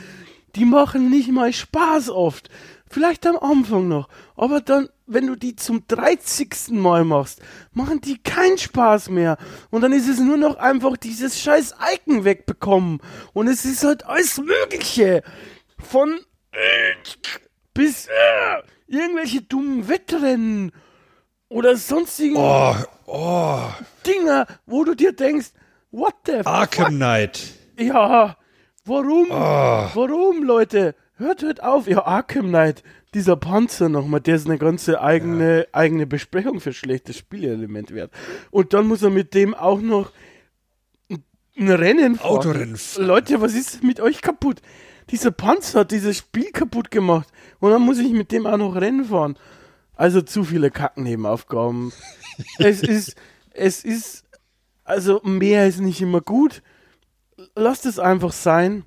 Die 0.55 0.63
machen 0.63 1.09
nicht 1.09 1.29
mal 1.29 1.51
Spaß 1.51 2.09
oft. 2.09 2.49
Vielleicht 2.89 3.27
am 3.27 3.37
Anfang 3.37 3.87
noch. 3.87 4.09
Aber 4.35 4.61
dann, 4.61 4.89
wenn 5.05 5.27
du 5.27 5.35
die 5.35 5.55
zum 5.55 5.83
30. 5.87 6.69
Mal 6.71 7.05
machst, 7.05 7.39
machen 7.71 8.01
die 8.01 8.17
keinen 8.17 8.57
Spaß 8.57 9.09
mehr. 9.09 9.37
Und 9.69 9.81
dann 9.81 9.93
ist 9.93 10.07
es 10.09 10.19
nur 10.19 10.37
noch 10.37 10.57
einfach 10.57 10.97
dieses 10.97 11.39
scheiß 11.39 11.75
Icon 11.93 12.23
wegbekommen. 12.25 12.99
Und 13.33 13.47
es 13.47 13.63
ist 13.63 13.83
halt 13.83 14.05
alles 14.05 14.39
Mögliche. 14.39 15.21
Von 15.77 16.19
äh, 16.51 16.93
bis 17.73 18.07
äh, 18.07 18.63
irgendwelche 18.87 19.41
dummen 19.43 19.87
Wettrennen 19.87 20.71
oder 21.47 21.77
sonstigen 21.77 22.35
Oh, 22.37 22.75
oh, 23.05 23.61
Dinger, 24.05 24.47
wo 24.65 24.83
du 24.83 24.95
dir 24.95 25.13
denkst, 25.13 25.47
what 25.91 26.15
the 26.25 26.37
fuck? 26.37 26.47
Arkham 26.47 26.95
Knight. 26.95 27.53
Ja, 27.77 28.35
warum? 28.85 29.27
Oh. 29.29 29.89
Warum, 29.93 30.43
Leute? 30.43 30.95
Hört, 31.19 31.41
hört 31.41 31.61
auf. 31.61 31.85
Ja, 31.85 32.05
Arkham 32.05 32.47
Knight, 32.47 32.81
dieser 33.13 33.35
Panzer 33.35 33.89
nochmal, 33.89 34.21
der 34.21 34.35
ist 34.35 34.47
eine 34.47 34.57
ganze 34.57 35.01
eigene, 35.01 35.67
eigene 35.73 36.07
Besprechung 36.07 36.61
für 36.61 36.71
schlechtes 36.71 37.17
Spielelement 37.17 37.93
wert. 37.93 38.11
Und 38.51 38.73
dann 38.73 38.87
muss 38.87 39.03
er 39.03 39.09
mit 39.09 39.33
dem 39.33 39.53
auch 39.53 39.81
noch 39.81 40.13
ein 41.57 41.69
Rennen 41.69 42.15
fahren. 42.15 42.37
Autorennen. 42.37 42.79
Leute, 42.99 43.41
was 43.41 43.53
ist 43.53 43.83
mit 43.83 43.99
euch 43.99 44.21
kaputt? 44.21 44.61
Dieser 45.09 45.31
Panzer 45.31 45.81
hat 45.81 45.91
dieses 45.91 46.19
Spiel 46.19 46.51
kaputt 46.53 46.89
gemacht. 46.89 47.27
Und 47.59 47.71
dann 47.71 47.81
muss 47.81 47.99
ich 47.99 48.13
mit 48.13 48.31
dem 48.31 48.45
auch 48.45 48.57
noch 48.57 48.75
Rennen 48.75 49.03
fahren. 49.03 49.37
Also 49.95 50.21
zu 50.21 50.45
viele 50.45 50.71
Kacknebenaufgaben. 50.71 51.91
es 52.59 52.81
ist, 52.81 53.17
es 53.51 53.83
ist, 53.83 54.23
also 54.85 55.19
mehr 55.25 55.67
ist 55.67 55.81
nicht 55.81 55.99
immer 55.99 56.21
gut. 56.21 56.63
Lasst 57.55 57.85
es 57.85 57.99
einfach 57.99 58.31
sein. 58.31 58.83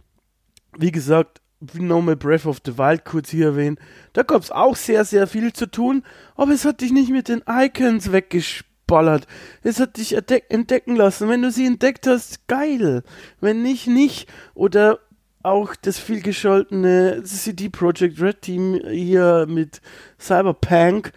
Wie 0.78 0.92
gesagt, 0.92 1.41
wie 1.72 1.82
nochmal 1.82 2.16
Breath 2.16 2.46
of 2.46 2.60
the 2.64 2.76
Wild 2.76 3.04
kurz 3.04 3.30
hier 3.30 3.46
erwähnen. 3.46 3.78
Da 4.12 4.22
gab 4.22 4.42
es 4.42 4.50
auch 4.50 4.76
sehr, 4.76 5.04
sehr 5.04 5.26
viel 5.26 5.52
zu 5.52 5.66
tun, 5.66 6.02
aber 6.34 6.52
es 6.52 6.64
hat 6.64 6.80
dich 6.80 6.92
nicht 6.92 7.10
mit 7.10 7.28
den 7.28 7.42
Icons 7.48 8.10
weggeballert. 8.10 9.26
Es 9.62 9.78
hat 9.78 9.96
dich 9.96 10.14
entdeck 10.14 10.46
entdecken 10.48 10.96
lassen. 10.96 11.28
Wenn 11.28 11.42
du 11.42 11.50
sie 11.50 11.66
entdeckt 11.66 12.06
hast, 12.06 12.48
geil. 12.48 13.02
Wenn 13.40 13.62
nicht, 13.62 13.86
nicht. 13.86 14.28
Oder 14.54 14.98
auch 15.42 15.74
das 15.76 15.98
vielgescholtene 15.98 17.22
CD 17.24 17.68
Projekt 17.68 18.20
Red 18.20 18.42
Team 18.42 18.80
hier 18.88 19.46
mit 19.48 19.80
Cyberpunk. 20.18 21.12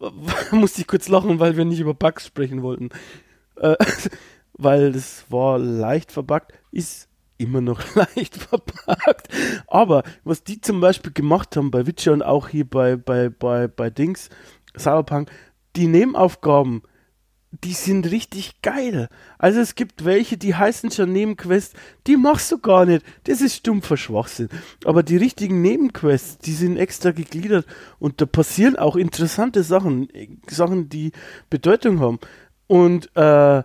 Musste 0.50 0.80
ich 0.80 0.86
kurz 0.86 1.08
lachen, 1.08 1.38
weil 1.38 1.56
wir 1.56 1.64
nicht 1.64 1.80
über 1.80 1.94
Bugs 1.94 2.26
sprechen 2.26 2.62
wollten. 2.62 2.90
Äh, 3.56 3.76
weil 4.54 4.92
das 4.92 5.26
war 5.28 5.58
leicht 5.58 6.12
verbuggt, 6.12 6.52
ist 6.70 7.08
immer 7.42 7.60
noch 7.60 7.94
leicht 7.94 8.36
verbuggt. 8.36 9.28
Aber 9.66 10.02
was 10.24 10.44
die 10.44 10.60
zum 10.60 10.80
Beispiel 10.80 11.12
gemacht 11.12 11.56
haben 11.56 11.70
bei 11.70 11.86
Witcher 11.86 12.12
und 12.12 12.22
auch 12.22 12.48
hier 12.48 12.68
bei, 12.68 12.96
bei, 12.96 13.28
bei, 13.28 13.68
bei 13.68 13.90
Dings, 13.90 14.28
Cyberpunk, 14.76 15.30
die 15.76 15.86
Nebenaufgaben, 15.86 16.82
die 17.64 17.74
sind 17.74 18.10
richtig 18.10 18.62
geil. 18.62 19.08
Also 19.38 19.60
es 19.60 19.74
gibt 19.74 20.06
welche, 20.06 20.38
die 20.38 20.54
heißen 20.54 20.90
schon 20.90 21.12
Nebenquests, 21.12 21.74
die 22.06 22.16
machst 22.16 22.50
du 22.50 22.58
gar 22.58 22.86
nicht. 22.86 23.04
Das 23.24 23.42
ist 23.42 23.56
stumpfer 23.56 23.98
Schwachsinn. 23.98 24.48
Aber 24.84 25.02
die 25.02 25.18
richtigen 25.18 25.60
Nebenquests, 25.60 26.38
die 26.38 26.54
sind 26.54 26.78
extra 26.78 27.10
gegliedert 27.10 27.66
und 27.98 28.20
da 28.20 28.26
passieren 28.26 28.76
auch 28.76 28.96
interessante 28.96 29.62
Sachen, 29.62 30.08
Sachen, 30.48 30.88
die 30.88 31.12
Bedeutung 31.50 32.00
haben. 32.00 32.18
Und 32.68 33.14
äh, 33.16 33.62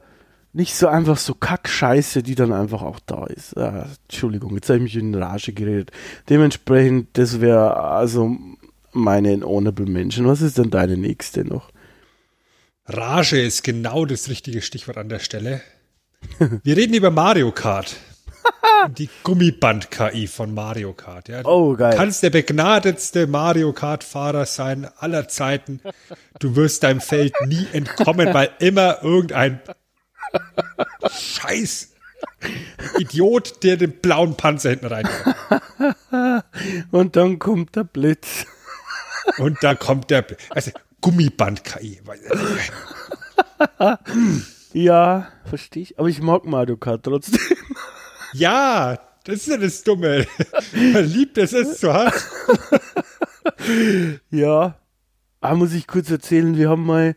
nicht 0.57 0.75
so 0.75 0.87
einfach 0.87 1.17
so 1.17 1.35
Kackscheiße, 1.35 2.23
die 2.23 2.33
dann 2.33 2.51
einfach 2.51 2.81
auch 2.81 2.99
da 3.05 3.27
ist. 3.27 3.53
Äh, 3.53 3.83
Entschuldigung, 4.09 4.55
jetzt 4.55 4.67
habe 4.69 4.77
ich 4.77 4.83
mich 4.83 4.95
in 4.95 5.13
Rage 5.13 5.53
geredet. 5.53 5.91
Dementsprechend, 6.29 7.09
das 7.13 7.39
wäre 7.41 7.77
also 7.79 8.35
meine 8.91 9.39
Honorable 9.45 9.85
Mention. 9.85 10.25
Was 10.25 10.41
ist 10.41 10.57
denn 10.57 10.71
deine 10.71 10.97
nächste 10.97 11.45
noch? 11.45 11.69
Rage 12.87 13.39
ist 13.39 13.63
genau 13.63 14.05
das 14.05 14.29
richtige 14.29 14.63
Stichwort 14.63 14.97
an 14.97 15.09
der 15.09 15.19
Stelle. 15.19 15.61
Wir 16.63 16.75
reden 16.75 16.95
über 16.95 17.11
Mario 17.11 17.51
Kart. 17.51 17.95
Die 18.97 19.09
Gummiband-KI 19.23 20.25
von 20.25 20.55
Mario 20.55 20.93
Kart. 20.93 21.29
Ja. 21.29 21.45
Oh, 21.45 21.75
geil. 21.75 21.91
Du 21.91 21.97
kannst 21.97 22.23
der 22.23 22.31
begnadetste 22.31 23.27
Mario 23.27 23.73
Kart-Fahrer 23.73 24.45
sein 24.45 24.87
aller 24.97 25.27
Zeiten. 25.27 25.81
Du 26.39 26.55
wirst 26.55 26.81
deinem 26.81 27.01
Feld 27.01 27.35
nie 27.45 27.67
entkommen, 27.73 28.33
weil 28.33 28.49
immer 28.59 29.03
irgendein 29.03 29.59
Scheiß 31.09 31.93
Idiot, 32.99 33.63
der 33.63 33.77
den 33.77 33.99
blauen 33.99 34.35
Panzer 34.35 34.71
hinten 34.71 34.87
rein. 34.87 35.07
Und 36.91 37.15
dann 37.15 37.39
kommt 37.39 37.75
der 37.75 37.83
Blitz. 37.83 38.45
Und 39.37 39.61
da 39.61 39.75
kommt 39.75 40.09
der, 40.09 40.25
also 40.49 40.71
Gummiband-KI. 41.01 42.01
Ja, 44.73 45.29
verstehe 45.45 45.83
ich. 45.83 45.97
Aber 45.97 46.09
ich 46.09 46.21
mag 46.21 46.45
Mario 46.45 46.77
Kart 46.77 47.03
trotzdem. 47.03 47.39
Ja, 48.33 48.99
das 49.23 49.37
ist 49.37 49.47
ja 49.47 49.57
das 49.57 49.83
Dumme. 49.83 50.27
Man 50.73 51.05
liebt 51.05 51.37
es, 51.37 51.53
es 51.53 51.79
zu 51.79 51.93
haben. 51.93 52.11
Ja. 54.29 54.77
Ah, 55.39 55.55
muss 55.55 55.71
ich 55.71 55.87
kurz 55.87 56.11
erzählen, 56.11 56.57
wir 56.57 56.69
haben 56.69 56.85
mal, 56.85 57.15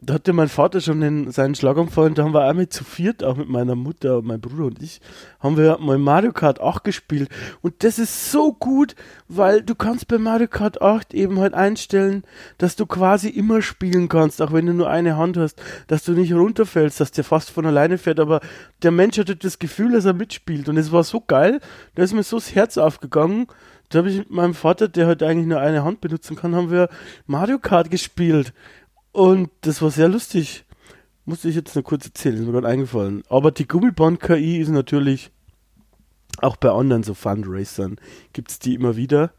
da 0.00 0.14
hatte 0.14 0.32
mein 0.32 0.48
Vater 0.48 0.80
schon 0.80 1.00
den, 1.00 1.32
seinen 1.32 1.56
Schlaganfall 1.56 2.06
und 2.06 2.18
da 2.18 2.22
haben 2.22 2.32
wir 2.32 2.48
auch 2.48 2.54
mit 2.54 2.72
zu 2.72 2.84
viert, 2.84 3.24
auch 3.24 3.36
mit 3.36 3.48
meiner 3.48 3.74
Mutter, 3.74 4.22
mein 4.22 4.40
Bruder 4.40 4.66
und 4.66 4.80
ich, 4.80 5.00
haben 5.40 5.56
wir 5.56 5.78
mal 5.78 5.98
Mario 5.98 6.32
Kart 6.32 6.60
8 6.60 6.84
gespielt. 6.84 7.28
Und 7.62 7.82
das 7.82 7.98
ist 7.98 8.30
so 8.30 8.52
gut, 8.52 8.94
weil 9.26 9.60
du 9.62 9.74
kannst 9.74 10.06
bei 10.06 10.18
Mario 10.18 10.46
Kart 10.46 10.80
8 10.80 11.14
eben 11.14 11.40
halt 11.40 11.52
einstellen, 11.52 12.22
dass 12.58 12.76
du 12.76 12.86
quasi 12.86 13.28
immer 13.28 13.60
spielen 13.60 14.08
kannst, 14.08 14.40
auch 14.40 14.52
wenn 14.52 14.66
du 14.66 14.72
nur 14.72 14.88
eine 14.88 15.16
Hand 15.16 15.36
hast, 15.36 15.60
dass 15.88 16.04
du 16.04 16.12
nicht 16.12 16.32
runterfällst, 16.32 17.00
dass 17.00 17.10
der 17.10 17.24
fast 17.24 17.50
von 17.50 17.66
alleine 17.66 17.98
fährt, 17.98 18.20
aber 18.20 18.40
der 18.82 18.92
Mensch 18.92 19.18
hatte 19.18 19.34
das 19.34 19.58
Gefühl, 19.58 19.92
dass 19.92 20.04
er 20.04 20.14
mitspielt 20.14 20.68
und 20.68 20.76
es 20.76 20.92
war 20.92 21.02
so 21.02 21.20
geil, 21.20 21.58
da 21.96 22.04
ist 22.04 22.14
mir 22.14 22.22
so 22.22 22.36
das 22.36 22.54
Herz 22.54 22.78
aufgegangen. 22.78 23.48
Da 23.90 24.00
habe 24.00 24.10
ich 24.10 24.18
mit 24.18 24.30
meinem 24.30 24.52
Vater, 24.52 24.86
der 24.86 25.06
halt 25.06 25.22
eigentlich 25.22 25.46
nur 25.46 25.60
eine 25.60 25.82
Hand 25.82 26.02
benutzen 26.02 26.36
kann, 26.36 26.54
haben 26.54 26.70
wir 26.70 26.90
Mario 27.26 27.58
Kart 27.58 27.90
gespielt. 27.90 28.52
Und 29.12 29.50
das 29.62 29.82
war 29.82 29.90
sehr 29.90 30.08
lustig. 30.08 30.64
Musste 31.24 31.48
ich 31.48 31.56
jetzt 31.56 31.74
nur 31.74 31.84
kurz 31.84 32.06
erzählen, 32.06 32.36
ist 32.36 32.46
mir 32.46 32.52
gerade 32.52 32.68
eingefallen. 32.68 33.22
Aber 33.28 33.50
die 33.50 33.66
Gummiband-KI 33.66 34.58
ist 34.58 34.68
natürlich 34.68 35.30
auch 36.40 36.56
bei 36.56 36.70
anderen 36.70 37.02
so 37.02 37.14
Fundraisern 37.14 37.96
gibt 38.32 38.50
es 38.50 38.58
die 38.58 38.74
immer 38.74 38.96
wieder. 38.96 39.32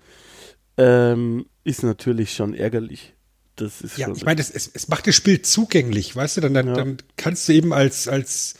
Ähm, 0.78 1.46
ist 1.64 1.84
natürlich 1.84 2.34
schon 2.34 2.54
ärgerlich. 2.54 3.14
Das 3.56 3.82
ist 3.82 3.98
Ja, 3.98 4.08
schon 4.08 4.16
ich 4.16 4.26
meine, 4.26 4.40
es, 4.42 4.50
es, 4.50 4.70
es 4.74 4.88
macht 4.88 5.08
das 5.08 5.16
Spiel 5.16 5.42
zugänglich, 5.42 6.16
weißt 6.16 6.38
du? 6.38 6.42
Dann, 6.42 6.54
dann, 6.54 6.68
Ja. 6.68 6.74
dann 6.74 6.98
kannst 7.18 7.48
du 7.48 7.54
eben 7.54 7.74
als, 7.74 8.08
als 8.08 8.56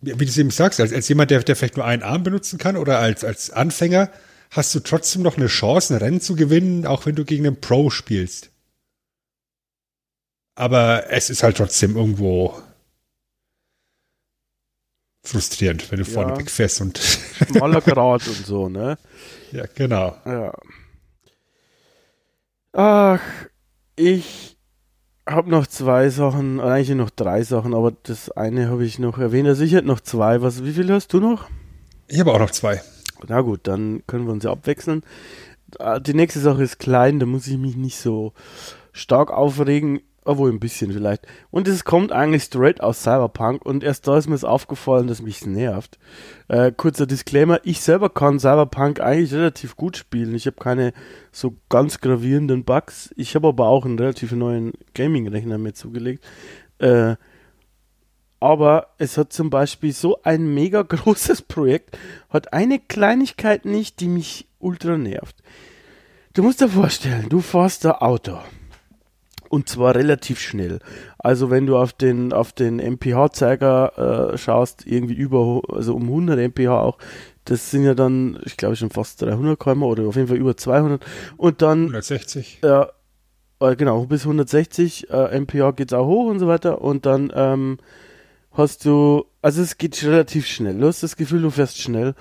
wie 0.00 0.12
du 0.12 0.24
es 0.24 0.36
eben 0.36 0.50
sagst, 0.50 0.80
als, 0.80 0.92
als 0.92 1.08
jemand, 1.08 1.30
der, 1.30 1.42
der 1.42 1.56
vielleicht 1.56 1.76
nur 1.76 1.86
einen 1.86 2.02
Arm 2.02 2.22
benutzen 2.22 2.58
kann 2.58 2.76
oder 2.76 2.98
als, 2.98 3.24
als 3.24 3.50
Anfänger, 3.50 4.10
hast 4.50 4.74
du 4.74 4.80
trotzdem 4.80 5.22
noch 5.22 5.36
eine 5.36 5.46
Chance, 5.46 5.94
ein 5.94 5.98
Rennen 5.98 6.20
zu 6.20 6.36
gewinnen, 6.36 6.86
auch 6.86 7.06
wenn 7.06 7.14
du 7.14 7.24
gegen 7.24 7.46
einen 7.46 7.60
Pro 7.60 7.90
spielst. 7.90 8.50
Aber 10.56 11.10
es 11.10 11.30
ist 11.30 11.42
halt 11.42 11.56
trotzdem 11.56 11.96
irgendwo 11.96 12.54
frustrierend, 15.24 15.90
wenn 15.90 16.00
du 16.00 16.04
Ja. 16.04 16.12
vorne 16.12 16.38
wegfährst 16.38 16.80
und 16.82 16.98
schmaler 16.98 17.80
Grat 17.80 18.26
und 18.28 18.46
so, 18.46 18.68
ne? 18.68 18.98
ja, 19.52 19.64
genau. 19.74 20.16
Ja. 20.26 20.52
Ach, 22.72 23.20
ich 23.96 24.56
habe 25.26 25.48
noch 25.50 25.66
zwei 25.66 26.10
Sachen, 26.10 26.58
oder 26.60 26.72
eigentlich 26.74 26.96
noch 26.96 27.10
drei 27.10 27.42
Sachen, 27.42 27.72
aber 27.74 27.92
das 28.02 28.30
eine 28.30 28.68
habe 28.68 28.84
ich 28.84 28.98
noch 28.98 29.18
erwähnt. 29.18 29.48
Also 29.48 29.64
ich 29.64 29.72
hätte 29.72 29.86
noch 29.86 30.00
zwei. 30.00 30.42
Was, 30.42 30.64
wie 30.64 30.72
viel 30.72 30.92
hast 30.92 31.12
du 31.14 31.20
noch? 31.20 31.48
Ich 32.08 32.20
habe 32.20 32.32
auch 32.32 32.38
noch 32.38 32.50
zwei. 32.50 32.82
Na 33.26 33.40
gut, 33.40 33.60
dann 33.62 34.02
können 34.06 34.26
wir 34.26 34.32
uns 34.32 34.44
ja 34.44 34.50
abwechseln. 34.50 35.02
Ah, 35.78 35.98
Die 36.00 36.12
nächste 36.14 36.40
Sache 36.40 36.62
ist 36.62 36.78
klein, 36.78 37.20
da 37.20 37.26
muss 37.26 37.46
ich 37.46 37.56
mich 37.56 37.76
nicht 37.76 37.96
so 37.98 38.34
stark 38.92 39.30
aufregen, 39.30 40.00
obwohl 40.24 40.50
ein 40.50 40.60
bisschen 40.60 40.92
vielleicht. 40.92 41.26
Und 41.50 41.68
es 41.68 41.84
kommt 41.84 42.12
eigentlich 42.12 42.44
straight 42.44 42.80
aus 42.80 43.02
Cyberpunk 43.02 43.64
und 43.64 43.84
erst 43.84 44.08
da 44.08 44.16
ist 44.16 44.28
mir 44.28 44.34
es 44.34 44.44
aufgefallen, 44.44 45.06
dass 45.06 45.22
mich 45.22 45.46
nervt. 45.46 45.98
Äh, 46.48 46.72
kurzer 46.72 47.06
Disclaimer, 47.06 47.60
ich 47.62 47.80
selber 47.80 48.10
kann 48.10 48.40
Cyberpunk 48.40 49.00
eigentlich 49.00 49.32
relativ 49.34 49.76
gut 49.76 49.96
spielen. 49.96 50.34
Ich 50.34 50.46
habe 50.46 50.56
keine 50.56 50.92
so 51.30 51.56
ganz 51.68 52.00
gravierenden 52.00 52.64
Bugs. 52.64 53.12
Ich 53.16 53.34
habe 53.34 53.48
aber 53.48 53.66
auch 53.66 53.84
einen 53.84 53.98
relativ 53.98 54.32
neuen 54.32 54.72
Gaming-Rechner 54.94 55.58
mir 55.58 55.74
zugelegt. 55.74 56.24
Äh, 56.78 57.16
aber 58.40 58.88
es 58.98 59.16
hat 59.16 59.32
zum 59.32 59.48
Beispiel 59.48 59.92
so 59.92 60.20
ein 60.22 60.52
mega 60.52 60.82
großes 60.88 61.42
Projekt, 61.42 61.96
hat 62.28 62.52
eine 62.52 62.78
Kleinigkeit 62.78 63.64
nicht, 63.64 64.00
die 64.00 64.08
mich 64.08 64.48
ultra 64.58 64.98
nervt. 64.98 65.36
Du 66.34 66.42
musst 66.42 66.60
dir 66.60 66.68
vorstellen, 66.68 67.28
du 67.28 67.40
fährst 67.40 67.84
da 67.84 67.92
Auto. 68.00 68.38
Und 69.54 69.68
zwar 69.68 69.94
relativ 69.94 70.40
schnell. 70.40 70.80
Also 71.16 71.48
wenn 71.48 71.64
du 71.64 71.76
auf 71.76 71.92
den, 71.92 72.32
auf 72.32 72.50
den 72.50 72.80
MPH-Zeiger 72.80 74.32
äh, 74.32 74.36
schaust, 74.36 74.84
irgendwie 74.84 75.14
über, 75.14 75.62
also 75.68 75.94
um 75.94 76.08
100 76.08 76.40
MPH 76.40 76.80
auch, 76.80 76.98
das 77.44 77.70
sind 77.70 77.84
ja 77.84 77.94
dann, 77.94 78.36
ich 78.44 78.56
glaube 78.56 78.74
schon 78.74 78.90
fast 78.90 79.22
300 79.22 79.56
km 79.56 79.84
oder 79.84 80.08
auf 80.08 80.16
jeden 80.16 80.26
Fall 80.26 80.38
über 80.38 80.56
200. 80.56 81.06
Und 81.36 81.62
dann 81.62 81.82
160. 81.82 82.62
ja, 82.64 82.88
äh, 83.60 83.76
genau, 83.76 84.06
bis 84.06 84.22
160 84.22 85.10
äh, 85.10 85.38
mph 85.38 85.70
geht's 85.76 85.92
auch 85.92 86.08
hoch 86.08 86.28
und 86.28 86.40
so 86.40 86.48
weiter. 86.48 86.80
Und 86.80 87.06
dann 87.06 87.30
ähm, 87.32 87.78
hast 88.50 88.84
du, 88.84 89.24
also 89.40 89.62
es 89.62 89.78
geht 89.78 90.02
relativ 90.02 90.48
schnell. 90.48 90.80
Du 90.80 90.88
hast 90.88 91.04
das 91.04 91.14
Gefühl, 91.14 91.42
du 91.42 91.50
fährst 91.50 91.80
schnell. 91.80 92.16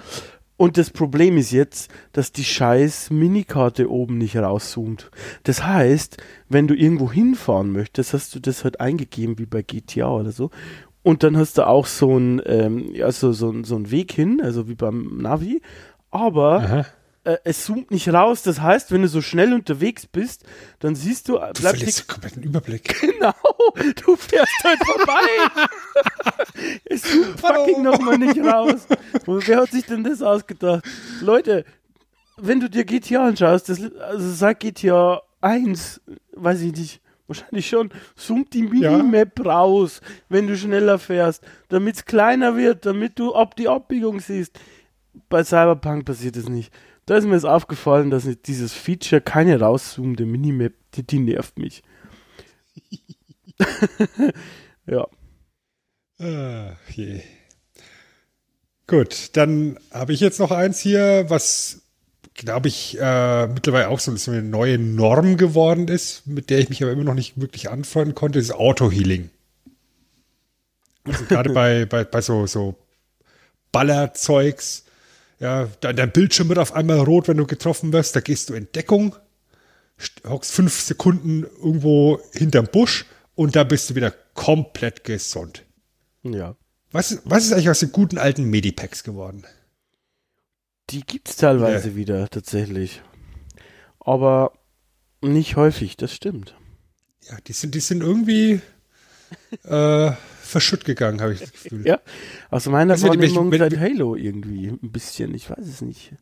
Und 0.64 0.78
das 0.78 0.92
Problem 0.92 1.36
ist 1.36 1.52
jetzt, 1.52 1.92
dass 2.14 2.32
die 2.32 2.46
scheiß 2.46 3.10
Minikarte 3.10 3.92
oben 3.92 4.18
nicht 4.18 4.38
rauszoomt. 4.38 5.12
Das 5.44 5.66
heißt, 5.66 6.24
wenn 6.48 6.68
du 6.68 6.74
irgendwo 6.74 7.12
hinfahren 7.12 7.74
möchtest, 7.74 8.14
hast 8.14 8.34
du 8.34 8.40
das 8.40 8.64
halt 8.64 8.80
eingegeben, 8.80 9.38
wie 9.40 9.46
bei 9.46 9.62
GTA 9.62 10.08
oder 10.08 10.32
so. 10.32 10.52
Und 11.02 11.24
dann 11.24 11.36
hast 11.36 11.58
du 11.58 11.68
auch 11.68 11.86
so 11.86 12.18
ein, 12.18 12.42
ähm, 12.46 12.96
ja, 12.96 13.12
so, 13.12 13.34
so 13.34 13.50
einen 13.50 13.92
Weg 13.92 14.14
hin, 14.14 14.40
also 14.42 14.70
wie 14.70 14.76
beim 14.76 15.18
Navi. 15.18 15.62
Aber 16.12 16.60
Aha. 16.62 16.86
Äh, 17.24 17.38
es 17.44 17.66
zoomt 17.66 17.92
nicht 17.92 18.10
raus. 18.10 18.44
Das 18.44 18.62
heißt, 18.62 18.92
wenn 18.92 19.02
du 19.02 19.08
so 19.08 19.22
schnell 19.22 19.54
unterwegs 19.54 20.06
bist, 20.06 20.44
dann 20.80 20.96
siehst 20.96 21.30
du, 21.30 21.38
äh, 21.38 21.54
Du 21.54 21.62
verlierst 21.62 22.02
den 22.02 22.08
kompletten 22.08 22.44
Überblick. 22.44 23.00
Genau, 23.14 23.34
du 24.06 24.16
fährst 24.16 24.64
halt 24.64 24.80
vorbei. 24.86 26.44
es 26.86 27.04
zoomt 27.04 27.40
fucking 27.40 27.84
nochmal 27.84 28.18
nicht 28.18 28.40
raus. 28.40 28.88
Und 29.26 29.48
wer 29.48 29.62
hat 29.62 29.72
sich 29.72 29.86
denn 29.86 30.04
das 30.04 30.22
ausgedacht? 30.22 30.84
Leute, 31.22 31.66
wenn 32.38 32.60
du 32.60 32.70
dir 32.70 32.84
GTA 32.86 33.28
anschaust, 33.28 33.70
das, 33.70 33.80
also 33.96 34.32
sag 34.32 34.60
GTA 34.60 35.22
1, 35.42 36.02
weiß 36.34 36.62
ich 36.62 36.74
nicht, 36.74 37.02
wahrscheinlich 37.28 37.68
schon, 37.68 37.90
zoomt 38.16 38.54
die 38.54 38.64
Minimap 38.64 39.46
raus, 39.46 40.02
wenn 40.30 40.48
du 40.48 40.58
schneller 40.58 41.00
fährst, 41.00 41.44
damit 41.70 41.96
es 41.96 42.06
kleiner 42.06 42.58
wird, 42.58 42.86
damit 42.86 43.20
du 43.20 43.34
ab 43.34 43.56
die 43.56 43.68
Abbiegung 43.68 44.20
siehst. 44.20 44.60
Bei 45.30 45.44
Cyberpunk 45.44 46.06
passiert 46.06 46.36
das 46.36 46.50
nicht. 46.50 46.74
Da 47.06 47.18
ist 47.18 47.26
mir 47.26 47.34
jetzt 47.34 47.46
aufgefallen, 47.46 48.10
dass 48.10 48.28
dieses 48.46 48.74
Feature 48.74 49.22
keine 49.22 49.60
rauszoomende 49.60 50.26
Minimap, 50.26 50.74
die, 50.94 51.04
die 51.04 51.20
nervt 51.20 51.58
mich. 51.60 51.84
ja. 54.86 55.08
Ah, 56.20 56.78
je. 56.90 57.22
Gut, 58.88 59.36
dann 59.36 59.80
habe 59.92 60.14
ich 60.14 60.20
jetzt 60.20 60.40
noch 60.40 60.52
eins 60.52 60.80
hier, 60.80 61.26
was 61.30 61.82
glaube 62.36 62.68
ich 62.68 62.98
äh, 63.00 63.48
mittlerweile 63.48 63.90
auch 63.90 64.00
so 64.00 64.16
so 64.16 64.32
eine 64.32 64.42
neue 64.42 64.78
Norm 64.78 65.38
geworden 65.38 65.88
ist, 65.88 66.26
mit 66.26 66.50
der 66.50 66.60
ich 66.60 66.70
mich 66.70 66.82
aber 66.82 66.92
immer 66.92 67.04
noch 67.04 67.14
nicht 67.14 67.40
wirklich 67.40 67.70
anfreunden 67.70 68.16
konnte, 68.16 68.40
ist 68.40 68.52
Auto-Healing. 68.52 69.30
Also 71.06 71.26
gerade 71.26 71.50
bei, 71.54 71.86
bei, 71.86 72.04
bei 72.04 72.22
so, 72.22 72.46
so 72.48 72.76
Ballerzeugs, 73.72 74.86
ja, 75.40 75.68
dein, 75.82 76.12
Bildschirm 76.12 76.50
wird 76.50 76.60
auf 76.60 76.74
einmal 76.74 77.00
rot, 77.00 77.28
wenn 77.28 77.38
du 77.38 77.46
getroffen 77.46 77.92
wirst, 77.94 78.16
da 78.16 78.22
gehst 78.22 78.50
du 78.50 78.54
in 78.54 78.68
Deckung, 78.74 79.16
st- 80.00 80.28
hockst 80.30 80.52
fünf 80.52 80.80
Sekunden 80.80 81.44
irgendwo 81.44 82.20
hinterm 82.34 82.68
Busch 82.72 83.06
und 83.36 83.56
da 83.56 83.64
bist 83.64 83.90
du 83.90 83.96
wieder 83.96 84.12
komplett 84.34 85.04
gesund. 85.04 85.64
Ja. 86.24 86.56
Was, 86.92 87.20
was 87.26 87.46
ist 87.46 87.54
eigentlich 87.54 87.70
aus 87.70 87.80
den 87.80 87.92
guten 87.92 88.18
alten 88.18 88.46
Medipacks 88.46 89.04
geworden? 89.04 89.44
Die 90.90 91.02
gibt's 91.02 91.36
teilweise 91.38 91.96
wieder, 91.96 92.30
tatsächlich. 92.30 93.02
Aber 94.00 94.54
nicht 95.22 95.56
häufig, 95.56 95.98
das 95.98 96.14
stimmt. 96.14 96.56
Ja, 97.30 97.38
die 97.48 97.54
sind, 97.54 97.74
die 97.74 97.80
sind 97.80 98.02
irgendwie 98.02 98.62
äh, 99.64 100.12
verschütt 100.54 100.86
gegangen, 100.86 101.20
habe 101.22 101.34
ich 101.34 101.42
das 101.42 101.52
Gefühl. 101.52 101.86
Ja. 101.86 102.00
Aus 102.50 102.66
meiner 102.68 102.94
Also, 102.94 103.10
Wahrnehmung 103.10 103.52
wenn- 103.52 103.60
seit 103.60 103.78
Halo 103.78 104.16
irgendwie 104.16 104.68
ein 104.68 104.92
bisschen, 104.92 105.36
ich 105.36 105.50
weiß 105.50 105.68
es 105.68 105.82
nicht. 105.82 106.14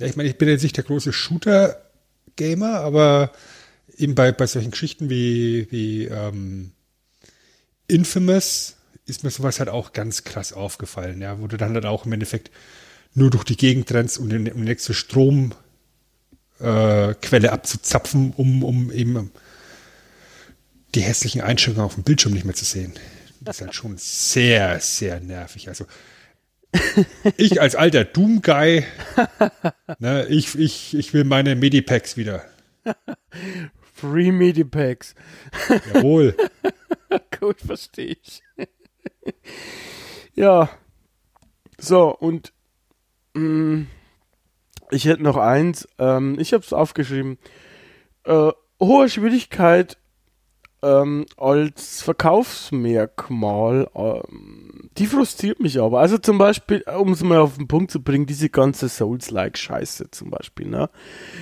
Ja, 0.00 0.06
ich 0.06 0.16
meine, 0.16 0.28
ich 0.28 0.36
bin 0.36 0.48
jetzt 0.48 0.62
nicht 0.62 0.76
der 0.76 0.84
große 0.84 1.12
Shooter-Gamer, 1.12 2.80
aber 2.80 3.32
eben 3.96 4.14
bei, 4.14 4.30
bei 4.32 4.46
solchen 4.46 4.70
Geschichten 4.70 5.08
wie, 5.10 5.66
wie 5.70 6.04
ähm, 6.04 6.70
Infamous 7.88 8.76
ist 9.06 9.24
mir 9.24 9.30
sowas 9.30 9.58
halt 9.58 9.70
auch 9.70 9.92
ganz 9.92 10.22
krass 10.24 10.52
aufgefallen, 10.52 11.20
ja, 11.22 11.40
wo 11.40 11.46
du 11.46 11.56
dann 11.56 11.74
halt 11.74 11.86
auch 11.86 12.04
im 12.06 12.12
Endeffekt 12.12 12.50
nur 13.14 13.30
durch 13.30 13.44
die 13.44 13.56
Gegend 13.56 13.90
rennst, 13.90 14.18
um, 14.18 14.28
den, 14.28 14.46
um 14.52 14.58
die 14.60 14.68
nächste 14.68 14.92
Stromquelle 14.94 15.56
äh, 16.60 17.48
abzuzapfen, 17.48 18.34
um, 18.36 18.62
um 18.62 18.92
eben 18.92 19.30
die 20.94 21.00
hässlichen 21.00 21.40
Einstellungen 21.40 21.84
auf 21.84 21.94
dem 21.94 22.04
Bildschirm 22.04 22.34
nicht 22.34 22.44
mehr 22.44 22.54
zu 22.54 22.64
sehen. 22.64 22.92
Das 23.40 23.56
ist 23.56 23.62
halt 23.62 23.74
schon 23.74 23.96
sehr, 23.96 24.80
sehr 24.80 25.20
nervig. 25.20 25.68
Also 25.68 25.86
ich 27.36 27.60
als 27.60 27.74
alter 27.74 28.04
Doom-Guy, 28.04 28.84
ne, 29.98 30.26
ich, 30.26 30.58
ich, 30.58 30.94
ich 30.94 31.14
will 31.14 31.24
meine 31.24 31.56
Medipacks 31.56 32.16
wieder. 32.16 32.44
Free 33.94 34.32
Medipacks. 34.32 35.14
Jawohl. 35.94 36.36
Gut, 37.40 37.60
verstehe 37.60 38.16
ich. 38.22 38.42
ja. 40.34 40.68
So, 41.78 42.14
und 42.16 42.52
mh, 43.34 43.86
ich 44.90 45.04
hätte 45.06 45.22
noch 45.22 45.36
eins. 45.36 45.88
Ähm, 45.98 46.38
ich 46.38 46.52
habe 46.52 46.64
es 46.64 46.72
aufgeschrieben. 46.72 47.38
Äh, 48.24 48.50
hohe 48.80 49.08
Schwierigkeit 49.08 49.96
ähm, 50.82 51.26
als 51.36 52.02
Verkaufsmerkmal, 52.02 53.88
ähm, 53.94 54.90
die 54.96 55.06
frustriert 55.06 55.60
mich 55.60 55.80
aber. 55.80 56.00
Also 56.00 56.18
zum 56.18 56.38
Beispiel, 56.38 56.84
um 56.98 57.12
es 57.12 57.22
mal 57.22 57.38
auf 57.38 57.56
den 57.56 57.68
Punkt 57.68 57.90
zu 57.90 58.02
bringen, 58.02 58.26
diese 58.26 58.48
ganze 58.48 58.88
Souls-like-Scheiße 58.88 60.10
zum 60.10 60.30
Beispiel, 60.30 60.68
ne? 60.68 60.88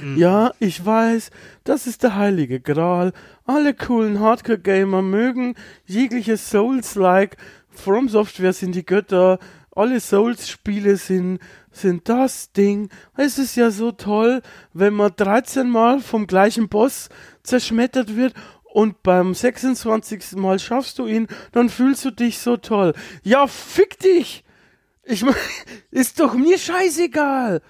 Mhm. 0.03 0.17
Ja, 0.17 0.53
ich 0.59 0.85
weiß, 0.85 1.31
das 1.65 1.87
ist 1.87 2.03
der 2.03 2.17
heilige 2.17 2.61
Gral. 2.61 3.13
Alle 3.45 3.75
coolen 3.75 4.21
Hardcore-Gamer 4.21 5.03
mögen 5.03 5.55
jegliche 5.87 6.37
Souls-like. 6.37 7.37
From 7.71 8.09
Software 8.09 8.53
sind 8.53 8.75
die 8.75 8.87
Götter. 8.87 9.39
Alle 9.75 10.01
Souls-Spiele 10.01 10.97
sind, 10.97 11.39
sind 11.71 12.09
das 12.09 12.53
Ding. 12.53 12.89
Es 13.17 13.37
ist 13.37 13.57
ja 13.57 13.71
so 13.71 13.93
toll, 13.93 14.41
wenn 14.73 14.95
man 14.95 15.13
13 15.15 15.69
Mal 15.69 16.01
vom 16.01 16.27
gleichen 16.27 16.71
Boss 16.71 17.11
zerschmettert 17.43 18.17
wird 18.17 18.33
und 18.77 19.03
beim 19.03 19.33
26. 19.33 20.33
Mal 20.37 20.59
schaffst 20.59 20.99
du 20.99 21.07
ihn, 21.07 21.29
dann 21.53 21.71
fühlst 21.71 22.05
du 22.05 22.11
dich 22.11 22.41
so 22.41 22.59
toll. 22.59 22.93
Ja, 23.23 23.47
fick 23.47 23.99
dich! 24.01 24.45
Ich 25.03 25.23
mein, 25.23 25.35
ist 25.91 26.21
doch 26.21 26.35
mir 26.35 26.59
scheißegal. 26.59 27.63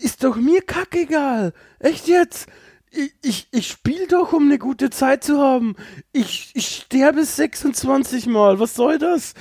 Ist 0.00 0.24
doch 0.24 0.34
mir 0.34 0.60
kackegal. 0.62 1.52
Echt 1.78 2.08
jetzt? 2.08 2.48
Ich, 2.90 3.14
ich, 3.22 3.48
ich 3.52 3.68
spiele 3.68 4.08
doch, 4.08 4.32
um 4.32 4.46
eine 4.46 4.58
gute 4.58 4.90
Zeit 4.90 5.22
zu 5.22 5.38
haben. 5.38 5.76
Ich, 6.10 6.50
ich 6.54 6.66
sterbe 6.66 7.24
26 7.24 8.26
Mal. 8.26 8.58
Was 8.58 8.74
soll 8.74 8.98
das? 8.98 9.34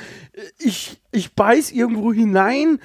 Ich, 0.60 1.01
ich 1.12 1.34
beiß 1.34 1.71
irgendwo 1.71 2.13
hinein. 2.13 2.80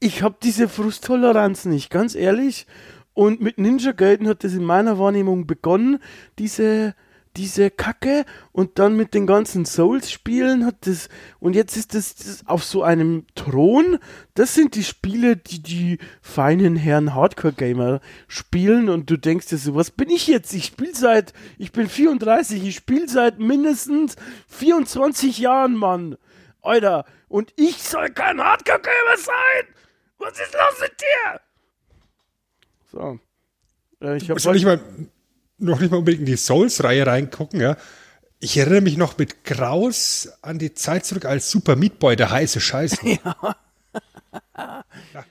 Ich 0.00 0.22
hab 0.22 0.40
diese 0.40 0.70
Frusttoleranz 0.70 1.66
nicht, 1.66 1.90
ganz 1.90 2.14
ehrlich. 2.14 2.66
Und 3.12 3.42
mit 3.42 3.58
Ninja 3.58 3.92
Gaiden 3.92 4.28
hat 4.28 4.44
das 4.44 4.54
in 4.54 4.64
meiner 4.64 4.98
Wahrnehmung 4.98 5.46
begonnen, 5.46 5.98
diese, 6.38 6.94
diese 7.36 7.70
Kacke 7.70 8.24
und 8.52 8.78
dann 8.78 8.96
mit 8.96 9.14
den 9.14 9.26
ganzen 9.26 9.64
Souls-Spielen 9.64 10.64
hat 10.64 10.86
das 10.86 11.08
und 11.38 11.54
jetzt 11.54 11.76
ist 11.76 11.94
das, 11.94 12.14
das, 12.14 12.46
auf 12.46 12.64
so 12.64 12.82
einem 12.82 13.26
Thron. 13.34 13.98
Das 14.34 14.54
sind 14.54 14.74
die 14.74 14.84
Spiele, 14.84 15.36
die 15.36 15.62
die 15.62 15.98
feinen 16.22 16.76
Herren 16.76 17.14
Hardcore-Gamer 17.14 18.00
spielen 18.26 18.88
und 18.88 19.10
du 19.10 19.16
denkst 19.16 19.46
dir 19.48 19.58
so, 19.58 19.74
was 19.74 19.90
bin 19.90 20.10
ich 20.10 20.26
jetzt? 20.26 20.52
Ich 20.54 20.66
spiele 20.66 20.94
seit, 20.94 21.32
ich 21.58 21.72
bin 21.72 21.88
34, 21.88 22.64
ich 22.64 22.76
spiele 22.76 23.08
seit 23.08 23.38
mindestens 23.38 24.16
24 24.48 25.38
Jahren, 25.38 25.74
Mann. 25.74 26.16
Alter, 26.62 27.04
und 27.28 27.52
ich 27.56 27.82
soll 27.82 28.10
kein 28.10 28.40
Hardcore-Gamer 28.40 29.16
sein? 29.16 29.74
Was 30.18 30.32
ist 30.40 30.54
los 30.54 30.80
mit 30.80 31.00
dir? 31.00 31.40
So. 32.90 33.20
Äh, 34.00 34.16
ich 34.16 34.30
habe 34.30 34.52
nicht 34.52 34.64
mal 34.64 34.80
noch 35.58 35.80
nicht 35.80 35.90
mal 35.90 35.98
unbedingt 35.98 36.20
in 36.20 36.26
die 36.26 36.36
Souls-Reihe 36.36 37.06
reingucken, 37.06 37.60
ja. 37.60 37.76
Ich 38.38 38.56
erinnere 38.58 38.82
mich 38.82 38.96
noch 38.96 39.16
mit 39.16 39.44
Graus 39.44 40.28
an 40.42 40.58
die 40.58 40.74
Zeit 40.74 41.06
zurück 41.06 41.24
als 41.24 41.50
Super 41.50 41.74
Meat 41.74 41.98
Boy, 41.98 42.16
der 42.16 42.30
heiße 42.30 42.60
Scheiß. 42.60 42.98
Ja. 44.58 44.84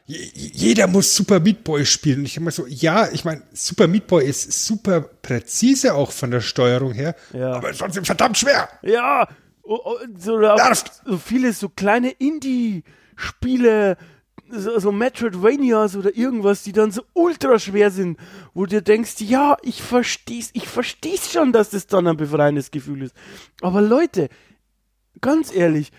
ja 0.07 0.19
jeder 0.35 0.87
muss 0.87 1.15
Super 1.15 1.39
Meat 1.39 1.63
Boy 1.63 1.85
spielen. 1.85 2.19
Und 2.19 2.25
ich 2.25 2.37
immer 2.37 2.51
so, 2.51 2.65
ja, 2.67 3.07
ich 3.11 3.25
meine, 3.25 3.43
Super 3.53 3.87
Meat 3.87 4.07
Boy 4.07 4.25
ist 4.25 4.65
super 4.65 5.01
präzise 5.01 5.93
auch 5.93 6.11
von 6.11 6.31
der 6.31 6.41
Steuerung 6.41 6.93
her, 6.93 7.15
ja. 7.33 7.53
aber 7.53 7.71
trotzdem 7.73 8.05
verdammt 8.05 8.37
schwer. 8.37 8.69
Ja, 8.81 9.27
so, 10.17 10.57
so 11.05 11.17
viele 11.17 11.53
so 11.53 11.69
kleine 11.69 12.11
Indie-Spiele, 12.11 13.97
so, 14.49 14.79
so 14.79 14.91
Metroidvanias 14.91 15.95
oder 15.95 16.15
irgendwas, 16.15 16.63
die 16.63 16.71
dann 16.71 16.91
so 16.91 17.03
ultra 17.13 17.59
schwer 17.59 17.91
sind, 17.91 18.17
wo 18.53 18.65
du 18.65 18.81
denkst, 18.81 19.21
ja, 19.21 19.57
ich 19.61 19.81
versteh's, 19.81 20.51
ich 20.53 20.67
versteh's 20.67 21.31
schon, 21.31 21.51
dass 21.51 21.69
das 21.71 21.87
dann 21.87 22.07
ein 22.07 22.17
befreiendes 22.17 22.71
Gefühl 22.71 23.03
ist. 23.03 23.15
Aber 23.61 23.81
Leute, 23.81 24.29
ganz 25.21 25.53
ehrlich, 25.53 25.91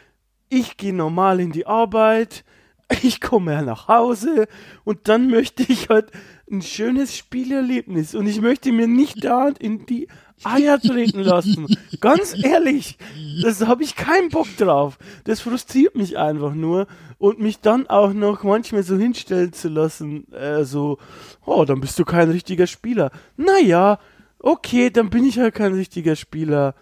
ich 0.48 0.76
gehe 0.76 0.94
normal 0.94 1.40
in 1.40 1.52
die 1.52 1.66
Arbeit, 1.66 2.44
ich 3.02 3.20
komme 3.20 3.52
ja 3.52 3.62
nach 3.62 3.88
Hause 3.88 4.46
und 4.84 5.08
dann 5.08 5.28
möchte 5.28 5.64
ich 5.64 5.88
halt 5.88 6.10
ein 6.50 6.62
schönes 6.62 7.16
Spielerlebnis 7.16 8.14
und 8.14 8.26
ich 8.26 8.40
möchte 8.40 8.70
mir 8.72 8.86
nicht 8.86 9.24
da 9.24 9.48
in 9.48 9.86
die 9.86 10.08
Eier 10.44 10.80
treten 10.80 11.20
lassen. 11.20 11.66
Ganz 12.00 12.34
ehrlich, 12.42 12.98
das 13.42 13.66
habe 13.66 13.82
ich 13.82 13.96
keinen 13.96 14.28
Bock 14.28 14.48
drauf. 14.56 14.98
Das 15.24 15.40
frustriert 15.40 15.96
mich 15.96 16.18
einfach 16.18 16.54
nur 16.54 16.86
und 17.18 17.40
mich 17.40 17.60
dann 17.60 17.86
auch 17.86 18.12
noch 18.12 18.42
manchmal 18.42 18.82
so 18.82 18.96
hinstellen 18.96 19.52
zu 19.52 19.68
lassen, 19.68 20.30
äh, 20.32 20.64
so, 20.64 20.98
oh, 21.44 21.64
dann 21.64 21.80
bist 21.80 21.98
du 21.98 22.04
kein 22.04 22.30
richtiger 22.30 22.66
Spieler. 22.66 23.10
Naja, 23.36 23.98
okay, 24.38 24.90
dann 24.90 25.10
bin 25.10 25.24
ich 25.24 25.38
halt 25.38 25.54
kein 25.54 25.72
richtiger 25.72 26.16
Spieler. 26.16 26.74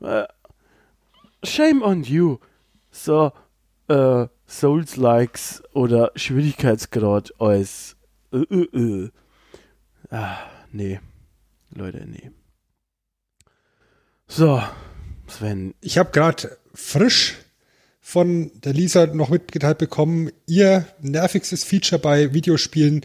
Äh, 0.00 0.24
shame 1.42 1.82
on 1.82 2.04
you. 2.04 2.38
So, 2.90 3.32
äh, 3.88 4.26
Souls-Likes 4.46 5.62
oder 5.72 6.12
Schwierigkeitsgrad 6.14 7.40
als, 7.40 7.96
äh, 8.32 8.38
äh, 8.38 8.78
äh. 8.78 9.10
Ah, 10.10 10.36
nee. 10.70 11.00
Leute, 11.74 12.06
nee. 12.06 12.30
So, 14.26 14.62
Sven. 15.26 15.74
Ich 15.80 15.98
habe 15.98 16.10
gerade 16.10 16.56
frisch 16.74 17.36
von 18.00 18.50
der 18.60 18.72
Lisa 18.72 19.06
noch 19.06 19.30
mitgeteilt 19.30 19.78
bekommen, 19.78 20.30
ihr 20.46 20.86
nervigstes 21.00 21.64
Feature 21.64 22.00
bei 22.00 22.34
Videospielen 22.34 23.04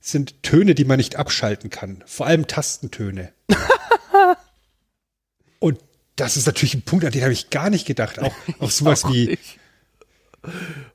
sind 0.00 0.42
Töne, 0.42 0.74
die 0.74 0.84
man 0.84 0.96
nicht 0.96 1.16
abschalten 1.16 1.70
kann. 1.70 2.02
Vor 2.06 2.26
allem 2.26 2.46
Tastentöne. 2.46 3.32
Und 5.58 5.78
das 6.16 6.36
ist 6.36 6.46
natürlich 6.46 6.74
ein 6.74 6.82
Punkt, 6.82 7.04
an 7.04 7.12
den 7.12 7.22
habe 7.22 7.32
ich 7.32 7.50
gar 7.50 7.70
nicht 7.70 7.86
gedacht. 7.86 8.18
Auch, 8.18 8.34
auch 8.60 8.70
sowas 8.70 9.04
wie. 9.08 9.38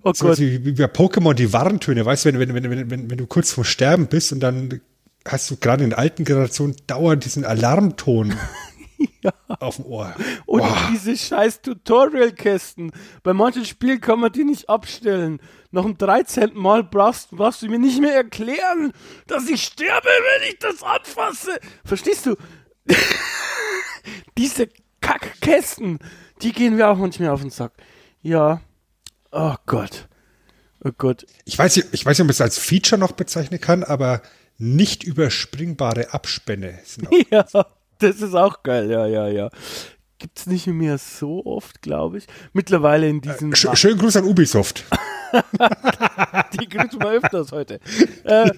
Oh 0.01 0.13
sowas 0.13 0.39
wie, 0.39 0.65
wie 0.65 0.71
bei 0.71 0.85
Pokémon 0.85 1.33
die 1.33 1.53
Warntöne, 1.53 2.05
weißt 2.05 2.25
du, 2.25 2.33
wenn, 2.33 2.39
wenn, 2.39 2.53
wenn, 2.53 2.89
wenn, 2.89 3.09
wenn 3.09 3.17
du 3.17 3.27
kurz 3.27 3.51
vor 3.51 3.65
Sterben 3.65 4.07
bist 4.07 4.31
und 4.31 4.39
dann 4.39 4.81
hast 5.27 5.51
du 5.51 5.57
gerade 5.57 5.83
in 5.83 5.91
der 5.91 5.99
alten 5.99 6.23
Generation 6.23 6.75
dauernd 6.87 7.25
diesen 7.25 7.45
Alarmton 7.45 8.35
ja. 9.21 9.31
auf 9.47 9.77
dem 9.77 9.85
Ohr. 9.85 10.15
Und 10.45 10.61
Boah. 10.61 10.89
diese 10.91 11.15
scheiß 11.15 11.61
Tutorial-Kästen. 11.61 12.91
Bei 13.23 13.33
manchen 13.33 13.65
Spielen 13.65 14.01
kann 14.01 14.19
man 14.19 14.31
die 14.31 14.43
nicht 14.43 14.69
abstellen. 14.69 15.39
Nach 15.71 15.83
dem 15.83 15.97
13. 15.97 16.51
Mal 16.53 16.83
brauchst, 16.83 17.31
brauchst 17.31 17.61
du 17.61 17.67
mir 17.67 17.79
nicht 17.79 17.99
mehr 17.99 18.15
erklären, 18.15 18.93
dass 19.27 19.49
ich 19.49 19.63
sterbe, 19.63 20.07
wenn 20.07 20.49
ich 20.49 20.59
das 20.59 20.83
anfasse. 20.83 21.59
Verstehst 21.83 22.25
du? 22.25 22.35
diese 24.37 24.69
Kackkästen, 25.01 25.99
die 26.41 26.51
gehen 26.51 26.75
mir 26.75 26.87
auch 26.87 26.97
manchmal 26.97 27.29
auf 27.29 27.41
den 27.41 27.49
Sack. 27.49 27.73
Ja. 28.21 28.61
Oh 29.31 29.55
Gott. 29.65 30.07
Oh 30.83 30.91
Gott. 30.97 31.25
Ich 31.45 31.57
weiß, 31.57 31.77
ich 31.77 32.05
weiß 32.05 32.17
nicht, 32.17 32.25
ob 32.25 32.29
ich 32.29 32.37
es 32.37 32.41
als 32.41 32.57
Feature 32.57 32.99
noch 32.99 33.13
bezeichnen 33.13 33.59
kann, 33.59 33.83
aber 33.83 34.21
nicht 34.57 35.03
überspringbare 35.03 36.13
Abspänne 36.13 36.79
sind 36.83 37.07
auch 37.07 37.13
ja. 37.31 37.65
Das 38.03 38.21
ist 38.21 38.35
auch 38.35 38.63
geil, 38.63 38.91
ja, 38.91 39.07
ja, 39.07 39.27
ja. 39.29 39.49
Gibt 40.17 40.37
es 40.37 40.45
nicht 40.45 40.67
mehr 40.67 40.97
so 40.97 41.45
oft, 41.45 41.81
glaube 41.81 42.17
ich. 42.17 42.27
Mittlerweile 42.51 43.07
in 43.07 43.21
diesen. 43.21 43.55
Sch 43.55 43.67
schönen 43.75 43.97
Gruß 43.97 44.17
an 44.17 44.25
Ubisoft. 44.25 44.85
Die 46.59 46.69
grüßen 46.69 46.99
wir 46.99 47.11
öfters 47.11 47.51
heute. 47.51 47.79
Äh, 48.23 48.51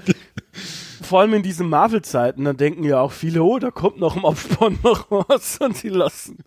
vor 1.01 1.21
allem 1.21 1.35
in 1.35 1.43
diesen 1.43 1.69
Marvel-Zeiten, 1.69 2.43
da 2.45 2.53
denken 2.53 2.83
ja 2.83 2.99
auch 2.99 3.11
viele, 3.11 3.43
oh, 3.43 3.59
da 3.59 3.71
kommt 3.71 3.99
noch 3.99 4.15
im 4.15 4.25
Abspann 4.25 4.79
noch 4.83 5.09
was 5.09 5.57
und 5.59 5.77
sie 5.77 5.89
lassen, 5.89 6.39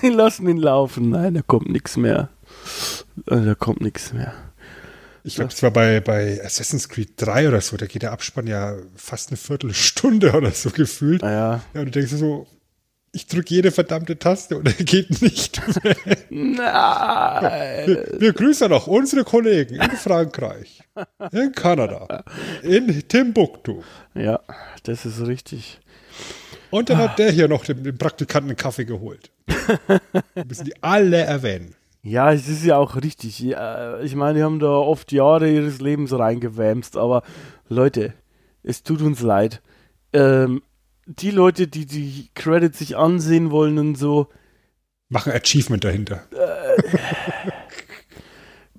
sie 0.00 0.10
lassen 0.10 0.48
ihn 0.48 0.58
laufen. 0.58 1.10
Nein, 1.10 1.34
da 1.34 1.42
kommt 1.42 1.70
nichts 1.70 1.96
mehr. 1.96 2.28
Äh, 3.26 3.40
da 3.40 3.54
kommt 3.54 3.80
nichts 3.80 4.12
mehr. 4.12 4.34
Ich 5.24 5.36
glaube, 5.36 5.52
es 5.52 5.62
war 5.62 5.70
bei, 5.70 6.00
bei 6.00 6.40
Assassin's 6.44 6.88
Creed 6.88 7.12
3 7.16 7.48
oder 7.48 7.60
so, 7.60 7.76
da 7.76 7.86
geht 7.86 8.02
der 8.02 8.12
Abspann 8.12 8.46
ja 8.46 8.76
fast 8.96 9.28
eine 9.28 9.36
Viertelstunde 9.36 10.32
oder 10.36 10.50
so 10.50 10.70
gefühlt. 10.70 11.22
Ah, 11.22 11.30
ja. 11.30 11.64
ja, 11.74 11.80
und 11.80 11.86
du 11.86 11.90
denkst 11.92 12.12
so, 12.12 12.46
ich 13.12 13.26
drücke 13.26 13.54
jede 13.54 13.70
verdammte 13.70 14.18
Taste 14.18 14.56
und 14.56 14.66
er 14.78 14.84
geht 14.84 15.22
nicht. 15.22 15.60
Nein. 16.30 17.86
Wir, 17.86 18.06
wir, 18.18 18.32
grüßen 18.32 18.70
noch 18.70 18.86
unsere 18.86 19.22
Kollegen 19.22 19.74
in 19.76 19.90
Frankreich, 19.92 20.82
in 21.30 21.52
Kanada, 21.52 22.24
in 22.62 23.06
Timbuktu. 23.06 23.82
Ja, 24.14 24.40
das 24.82 25.04
ist 25.04 25.20
richtig. 25.26 25.78
Und 26.70 26.88
dann 26.88 26.98
ah. 26.98 27.10
hat 27.10 27.18
der 27.18 27.30
hier 27.30 27.48
noch 27.48 27.64
dem, 27.64 27.84
dem 27.84 27.98
Praktikanten 27.98 28.50
einen 28.50 28.56
Kaffee 28.56 28.86
geholt. 28.86 29.30
Wir 29.46 30.44
müssen 30.48 30.64
die 30.64 30.82
alle 30.82 31.18
erwähnen. 31.18 31.74
Ja, 32.04 32.32
es 32.32 32.48
ist 32.48 32.64
ja 32.64 32.78
auch 32.78 32.96
richtig. 32.96 33.44
Ich 33.44 34.14
meine, 34.16 34.34
die 34.38 34.42
haben 34.42 34.58
da 34.58 34.70
oft 34.70 35.12
Jahre 35.12 35.48
ihres 35.48 35.80
Lebens 35.80 36.12
reingewämst, 36.12 36.96
aber 36.96 37.22
Leute, 37.68 38.12
es 38.64 38.82
tut 38.82 39.02
uns 39.02 39.20
leid. 39.20 39.62
Ähm, 40.12 40.62
die 41.06 41.30
Leute, 41.30 41.68
die 41.68 41.86
die 41.86 42.28
Credits 42.34 42.78
sich 42.78 42.96
ansehen 42.96 43.50
wollen 43.50 43.78
und 43.78 43.94
so. 43.96 44.28
Machen 45.08 45.32
Achievement 45.32 45.84
dahinter. 45.84 46.22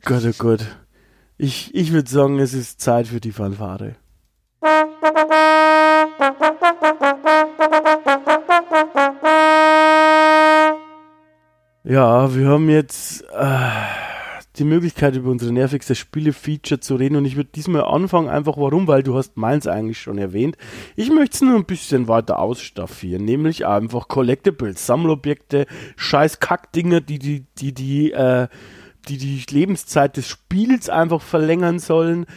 Gott, 0.04 0.24
oh 0.26 0.34
Gott. 0.38 0.66
Ich, 1.38 1.74
ich 1.74 1.94
würde 1.94 2.10
sagen, 2.10 2.40
es 2.40 2.54
ist 2.54 2.82
Zeit 2.82 3.08
für 3.08 3.22
die 3.22 3.32
Fanfare. 3.32 3.96
Ja, 11.86 12.34
wir 12.34 12.48
haben 12.48 12.70
jetzt 12.70 13.26
äh, 13.34 13.70
die 14.56 14.64
Möglichkeit, 14.64 15.18
über 15.18 15.30
unsere 15.30 15.52
nervigste 15.52 15.96
Spiele-Feature 15.96 16.80
zu 16.80 16.96
reden 16.96 17.18
und 17.18 17.26
ich 17.26 17.36
würde 17.36 17.50
diesmal 17.54 17.84
anfangen, 17.84 18.30
einfach 18.30 18.56
warum, 18.56 18.88
weil 18.88 19.04
du 19.04 19.18
hast 19.18 19.36
meins 19.36 19.68
eigentlich 19.68 20.00
schon 20.00 20.18
erwähnt. 20.18 20.56
Ich 20.96 21.12
möchte 21.12 21.36
es 21.36 21.42
nur 21.42 21.58
ein 21.58 21.66
bisschen 21.66 22.08
weiter 22.08 22.40
ausstaffieren, 22.40 23.26
nämlich 23.26 23.66
einfach 23.66 24.08
Collectibles, 24.08 24.86
Sammlobjekte, 24.86 25.66
scheiß 25.98 26.40
Kackdinger, 26.40 27.02
die 27.02 27.20
die, 27.20 27.46
die, 27.58 27.74
die, 27.74 28.14
äh, 28.14 28.48
die 29.10 29.18
die 29.18 29.44
Lebenszeit 29.50 30.16
des 30.16 30.30
Spiels 30.30 30.88
einfach 30.88 31.22
verlängern 31.22 31.80
sollen. 31.80 32.28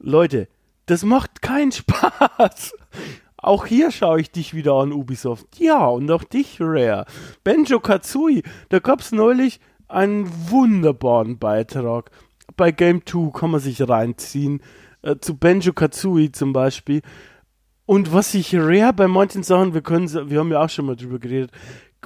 Leute, 0.00 0.48
das 0.86 1.04
macht 1.04 1.42
keinen 1.42 1.70
Spaß. 1.72 2.72
Auch 3.44 3.66
hier 3.66 3.90
schaue 3.90 4.22
ich 4.22 4.30
dich 4.30 4.54
wieder 4.54 4.72
an, 4.72 4.90
Ubisoft. 4.90 5.58
Ja, 5.58 5.84
und 5.86 6.10
auch 6.10 6.24
dich, 6.24 6.56
Rare. 6.60 7.04
Benjo 7.44 7.78
Kazooie, 7.78 8.42
da 8.70 8.78
gab 8.78 9.00
es 9.00 9.12
neulich 9.12 9.60
einen 9.86 10.30
wunderbaren 10.48 11.38
Beitrag. 11.38 12.10
Bei 12.56 12.70
Game 12.70 13.04
2 13.04 13.38
kann 13.38 13.50
man 13.50 13.60
sich 13.60 13.86
reinziehen. 13.86 14.62
Äh, 15.02 15.16
zu 15.20 15.36
Benjo 15.36 15.74
Kazooie 15.74 16.32
zum 16.32 16.54
Beispiel. 16.54 17.02
Und 17.84 18.14
was 18.14 18.32
sich 18.32 18.56
Rare 18.56 18.94
bei 18.94 19.08
manchen 19.08 19.42
Sachen, 19.42 19.74
wir 19.74 19.82
können, 19.82 20.08
wir 20.30 20.38
haben 20.38 20.50
ja 20.50 20.64
auch 20.64 20.70
schon 20.70 20.86
mal 20.86 20.96
drüber 20.96 21.18
geredet, 21.18 21.50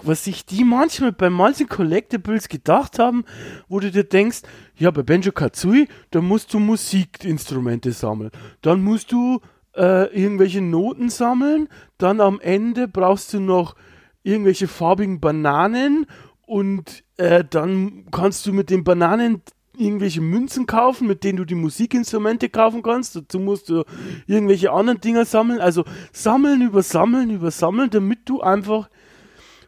was 0.02 0.24
sich 0.24 0.44
die 0.44 0.64
manchmal 0.64 1.12
bei 1.12 1.30
manchen 1.30 1.68
Collectibles 1.68 2.48
gedacht 2.48 2.98
haben, 2.98 3.24
wo 3.68 3.78
du 3.78 3.92
dir 3.92 4.02
denkst, 4.02 4.42
ja, 4.76 4.90
bei 4.90 5.04
Benjo 5.04 5.30
Kazooie, 5.30 5.86
da 6.10 6.20
musst 6.20 6.52
du 6.52 6.58
Musikinstrumente 6.58 7.92
sammeln. 7.92 8.32
Dann 8.60 8.82
musst 8.82 9.12
du 9.12 9.40
äh, 9.78 10.04
irgendwelche 10.06 10.60
Noten 10.60 11.08
sammeln. 11.08 11.68
Dann 11.96 12.20
am 12.20 12.40
Ende 12.40 12.88
brauchst 12.88 13.32
du 13.32 13.40
noch 13.40 13.76
irgendwelche 14.22 14.68
farbigen 14.68 15.20
Bananen 15.20 16.06
und 16.46 17.04
äh, 17.16 17.44
dann 17.48 18.06
kannst 18.10 18.46
du 18.46 18.52
mit 18.52 18.70
den 18.70 18.84
Bananen 18.84 19.42
irgendwelche 19.76 20.20
Münzen 20.20 20.66
kaufen, 20.66 21.06
mit 21.06 21.22
denen 21.22 21.36
du 21.36 21.44
die 21.44 21.54
Musikinstrumente 21.54 22.48
kaufen 22.48 22.82
kannst. 22.82 23.14
Dazu 23.14 23.38
musst 23.38 23.68
du 23.68 23.84
irgendwelche 24.26 24.72
anderen 24.72 25.00
Dinger 25.00 25.24
sammeln. 25.24 25.60
Also 25.60 25.84
sammeln 26.12 26.62
über 26.62 26.82
sammeln 26.82 27.30
über 27.30 27.50
sammeln, 27.50 27.90
damit 27.90 28.28
du 28.28 28.40
einfach 28.40 28.90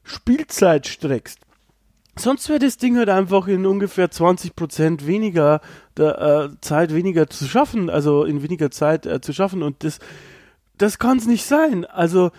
Spielzeit 0.02 0.88
streckst. 0.88 1.38
Sonst 2.20 2.48
wäre 2.50 2.58
das 2.58 2.76
Ding 2.76 2.98
halt 2.98 3.08
einfach 3.08 3.48
in 3.48 3.64
ungefähr 3.64 4.10
20% 4.10 5.06
weniger 5.06 5.60
der, 5.96 6.20
äh, 6.20 6.60
Zeit 6.60 6.94
weniger 6.94 7.28
zu 7.28 7.46
schaffen, 7.46 7.88
also 7.88 8.24
in 8.24 8.42
weniger 8.42 8.70
Zeit 8.70 9.06
äh, 9.06 9.20
zu 9.20 9.32
schaffen 9.32 9.62
und 9.62 9.84
das, 9.84 10.00
das 10.76 10.98
kann 10.98 11.16
es 11.16 11.26
nicht 11.26 11.46
sein. 11.46 11.86
Also 11.86 12.30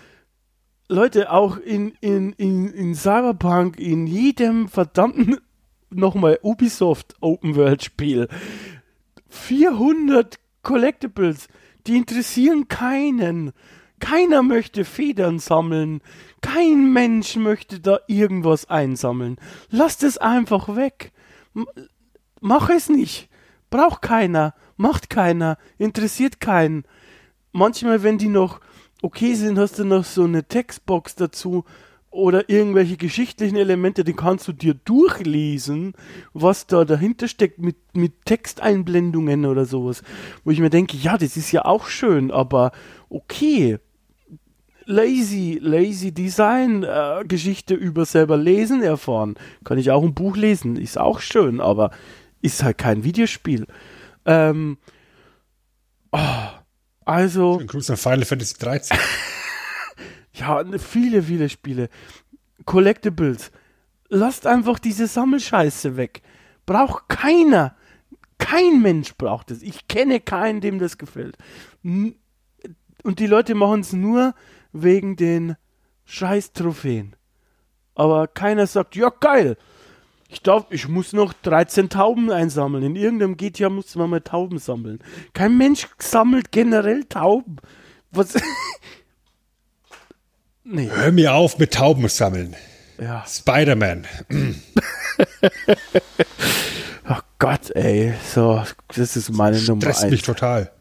Leute, 0.88 1.32
auch 1.32 1.58
in, 1.58 1.94
in, 2.02 2.34
in, 2.34 2.72
in 2.72 2.94
Cyberpunk, 2.94 3.80
in 3.80 4.06
jedem 4.06 4.68
verdammten 4.68 5.38
nochmal 5.90 6.38
Ubisoft 6.44 7.16
Open 7.20 7.56
World 7.56 7.84
Spiel, 7.84 8.28
400 9.30 10.38
Collectibles, 10.62 11.48
die 11.88 11.98
interessieren 11.98 12.68
keinen. 12.68 13.52
Keiner 14.00 14.44
möchte 14.44 14.84
Federn 14.84 15.40
sammeln. 15.40 16.02
Kein 16.42 16.92
Mensch 16.92 17.36
möchte 17.36 17.80
da 17.80 18.00
irgendwas 18.08 18.70
einsammeln. 18.70 19.38
Lasst 19.70 20.04
es 20.04 20.18
einfach 20.18 20.76
weg. 20.76 21.12
M 21.56 21.68
mach 22.40 22.70
es 22.70 22.90
nicht. 22.90 23.30
Braucht 23.70 24.02
keiner. 24.02 24.54
Macht 24.76 25.10
keiner. 25.10 25.58
Interessiert 25.78 26.40
keinen. 26.40 26.84
Manchmal, 27.52 28.04
wenn 28.04 28.18
die 28.18 28.28
noch 28.28 28.60
okay 29.02 29.36
sind, 29.36 29.60
hast 29.60 29.80
du 29.80 29.86
noch 29.86 30.04
so 30.04 30.24
eine 30.24 30.44
Textbox 30.44 31.16
dazu 31.16 31.66
oder 32.12 32.50
irgendwelche 32.50 32.98
geschichtlichen 32.98 33.56
Elemente, 33.56 34.04
die 34.04 34.14
kannst 34.14 34.48
du 34.48 34.52
dir 34.52 34.74
durchlesen, 34.74 35.94
was 36.34 36.68
da 36.68 36.84
dahinter 36.84 37.30
steckt 37.30 37.60
mit, 37.60 37.78
mit 37.94 38.26
Texteinblendungen 38.26 39.46
oder 39.46 39.66
sowas. 39.66 40.04
Wo 40.44 40.52
ich 40.52 40.60
mir 40.60 40.70
denke, 40.70 40.98
ja, 40.98 41.18
das 41.18 41.38
ist 41.38 41.54
ja 41.54 41.64
auch 41.64 41.88
schön, 41.88 42.30
aber 42.30 42.74
okay, 43.10 43.80
lazy, 44.86 45.60
lazy 45.62 46.12
Design 46.12 46.84
äh, 46.84 47.24
Geschichte 47.28 47.74
über 47.74 48.06
selber 48.06 48.38
lesen 48.38 48.82
erfahren. 48.82 49.36
Kann 49.64 49.78
ich 49.78 49.92
auch 49.92 50.04
ein 50.04 50.14
Buch 50.14 50.36
lesen, 50.36 50.76
ist 50.76 50.98
auch 50.98 51.20
schön, 51.20 51.62
aber 51.62 51.92
ist 52.42 52.64
halt 52.64 52.78
kein 52.78 53.04
Videospiel. 53.04 53.68
Ähm, 54.26 54.78
oh, 56.12 56.20
also. 57.06 57.56
Schönen 57.56 57.68
Gruß 57.68 57.90
an 57.92 57.98
Final 57.98 58.26
Fantasy 58.26 58.56
13. 58.60 58.98
ja, 60.34 60.64
viele, 60.78 61.24
viele 61.24 61.50
Spiele. 61.50 61.90
Collectibles. 62.66 63.52
Lasst 64.10 64.46
einfach 64.46 64.80
diese 64.80 65.08
Sammelscheiße 65.08 65.98
weg. 65.98 66.22
Braucht 66.66 67.10
keiner. 67.10 67.76
Kein 68.38 68.82
Mensch 68.82 69.16
braucht 69.16 69.52
es. 69.52 69.62
Ich 69.62 69.88
kenne 69.88 70.20
keinen, 70.20 70.62
dem 70.62 70.80
das 70.80 70.98
gefällt. 70.98 71.38
Und 71.84 73.20
die 73.20 73.28
Leute 73.28 73.56
machen 73.56 73.82
es 73.82 73.94
nur, 73.94 74.34
wegen 74.74 75.16
den 75.16 75.56
scheiß 76.06 76.54
Trophäen. 76.54 77.16
Aber 77.96 78.28
keiner 78.28 78.68
sagt, 78.68 78.96
ja 78.96 79.10
geil, 79.10 79.58
ich 80.32 80.42
darf, 80.42 80.66
ich 80.70 80.88
muss 80.88 81.12
noch 81.12 81.34
13 81.34 81.90
Tauben 81.90 82.32
einsammeln. 82.32 82.84
In 82.84 82.96
irgendeinem 82.96 83.36
GTA 83.36 83.70
muss 83.70 83.96
man 83.96 84.10
mal 84.10 84.22
Tauben 84.22 84.60
sammeln. 84.60 85.00
Kein 85.34 85.58
Mensch 85.58 85.88
sammelt 86.00 86.52
generell 86.52 87.04
Tauben. 87.04 87.58
Was? 88.12 88.36
nee. 90.64 90.90
Hör 90.90 91.12
mir 91.12 91.34
auf 91.34 91.58
mit 91.58 91.74
Tauben 91.74 92.08
sammeln. 92.08 92.56
Ja. 92.98 93.26
Spider-Man. 93.28 94.08
Ach 97.04 97.24
Gott, 97.38 97.72
ey. 97.72 98.14
So, 98.26 98.64
das 98.96 99.18
ist 99.18 99.32
meine 99.32 99.58
Stresst 99.58 99.70
Nummer 99.70 99.88
eins. 99.88 100.12
mich 100.12 100.22
total. 100.22 100.72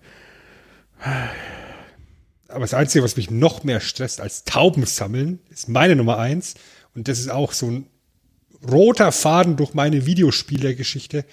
Aber 2.50 2.60
das 2.60 2.74
Einzige, 2.74 3.04
was 3.04 3.16
mich 3.16 3.30
noch 3.30 3.64
mehr 3.64 3.80
stresst 3.80 4.20
als 4.20 4.44
Tauben 4.44 4.84
sammeln, 4.86 5.40
ist 5.50 5.68
meine 5.68 5.96
Nummer 5.96 6.18
eins. 6.18 6.54
Und 6.94 7.08
das 7.08 7.18
ist 7.18 7.30
auch 7.30 7.52
so 7.52 7.70
ein 7.70 7.86
roter 8.68 9.12
Faden 9.12 9.56
durch 9.56 9.74
meine 9.74 10.06
Videospielergeschichte. 10.06 11.24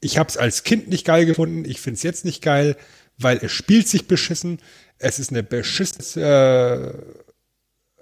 Ich 0.00 0.18
habe 0.18 0.28
es 0.28 0.36
als 0.36 0.64
Kind 0.64 0.88
nicht 0.88 1.04
geil 1.04 1.26
gefunden. 1.26 1.64
Ich 1.64 1.80
finde 1.80 1.96
es 1.96 2.02
jetzt 2.02 2.24
nicht 2.24 2.42
geil, 2.42 2.76
weil 3.18 3.38
es 3.42 3.52
spielt 3.52 3.88
sich 3.88 4.08
beschissen. 4.08 4.60
Es 4.98 5.18
ist 5.18 5.30
eine 5.30 5.42
beschissene 5.42 6.94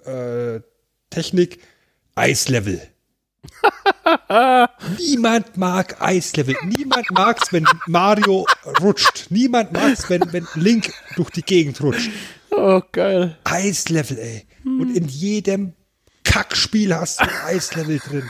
äh, 0.05 0.55
äh, 0.55 0.61
Technik. 1.09 1.59
Eislevel. 2.15 2.81
Niemand 4.97 5.57
mag 5.57 6.01
Eislevel. 6.01 6.55
Niemand 6.63 7.09
mag 7.11 7.39
es, 7.41 7.53
wenn 7.53 7.65
Mario 7.87 8.45
rutscht. 8.81 9.27
Niemand 9.29 9.71
mag 9.71 9.93
es, 9.93 10.09
wenn, 10.09 10.33
wenn 10.33 10.47
Link 10.55 10.91
durch 11.15 11.29
die 11.29 11.41
Gegend 11.41 11.81
rutscht. 11.81 12.11
Oh, 12.51 12.81
geil. 12.91 13.37
Eislevel, 13.45 14.19
ey. 14.19 14.45
Hm. 14.63 14.81
Und 14.81 14.95
in 14.95 15.07
jedem 15.07 15.73
Kackspiel 16.23 16.93
hast 16.93 17.19
du 17.19 17.23
ein 17.23 17.29
Eislevel 17.45 17.99
drin. 17.99 18.29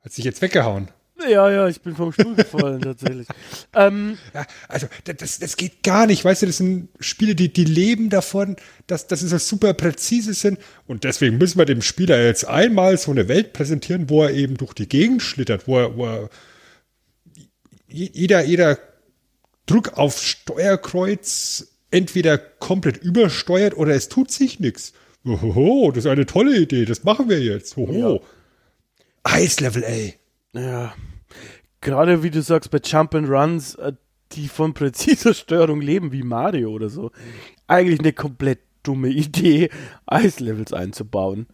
Hat 0.00 0.12
sich 0.12 0.24
jetzt 0.24 0.42
weggehauen. 0.42 0.88
Ja, 1.20 1.50
ja, 1.50 1.66
ich 1.66 1.80
bin 1.80 1.96
vom 1.96 2.12
Stuhl 2.12 2.36
gefallen, 2.36 2.80
tatsächlich. 2.80 3.26
Ähm, 3.74 4.18
ja, 4.34 4.46
also, 4.66 4.86
das, 5.04 5.38
das 5.38 5.56
geht 5.56 5.82
gar 5.82 6.06
nicht. 6.06 6.24
Weißt 6.24 6.42
du, 6.42 6.46
das 6.46 6.56
sind 6.56 6.88
Spiele, 7.00 7.34
die, 7.34 7.52
die 7.52 7.64
leben 7.64 8.08
davon, 8.08 8.56
dass, 8.86 9.06
dass 9.06 9.20
sie 9.20 9.28
so 9.28 9.38
super 9.38 9.74
präzise 9.74 10.32
sind. 10.32 10.58
Und 10.86 11.04
deswegen 11.04 11.38
müssen 11.38 11.58
wir 11.58 11.66
dem 11.66 11.82
Spieler 11.82 12.24
jetzt 12.24 12.48
einmal 12.48 12.96
so 12.96 13.10
eine 13.10 13.28
Welt 13.28 13.52
präsentieren, 13.52 14.08
wo 14.08 14.22
er 14.22 14.30
eben 14.30 14.56
durch 14.56 14.72
die 14.72 14.88
Gegend 14.88 15.22
schlittert, 15.22 15.68
wo 15.68 15.78
er, 15.78 15.96
wo 15.96 16.06
er 16.06 16.30
jeder, 17.86 18.42
jeder 18.42 18.78
Druck 19.68 19.98
auf 19.98 20.20
Steuerkreuz 20.20 21.68
entweder 21.90 22.38
komplett 22.38 22.98
übersteuert 22.98 23.76
oder 23.76 23.94
es 23.94 24.08
tut 24.08 24.30
sich 24.30 24.60
nichts. 24.60 24.92
Hoho, 25.24 25.90
das 25.90 26.04
ist 26.04 26.10
eine 26.10 26.26
tolle 26.26 26.56
Idee, 26.56 26.84
das 26.84 27.04
machen 27.04 27.28
wir 27.28 27.40
jetzt. 27.40 27.76
Hoho. 27.76 27.92
Ja. 27.92 28.20
Eislevel, 29.24 29.84
ey. 29.84 30.14
Ja. 30.52 30.94
Gerade 31.80 32.22
wie 32.22 32.30
du 32.30 32.42
sagst, 32.42 32.70
bei 32.70 32.80
Jump 32.82 33.14
and 33.14 33.28
Runs, 33.28 33.74
äh, 33.76 33.92
die 34.32 34.48
von 34.48 34.74
präziser 34.74 35.34
Steuerung 35.34 35.80
leben, 35.80 36.12
wie 36.12 36.22
Mario 36.22 36.70
oder 36.70 36.88
so. 36.88 37.10
Eigentlich 37.66 38.00
eine 38.00 38.12
komplett 38.12 38.60
dumme 38.82 39.08
Idee, 39.08 39.70
Eislevels 40.06 40.72
einzubauen. 40.72 41.46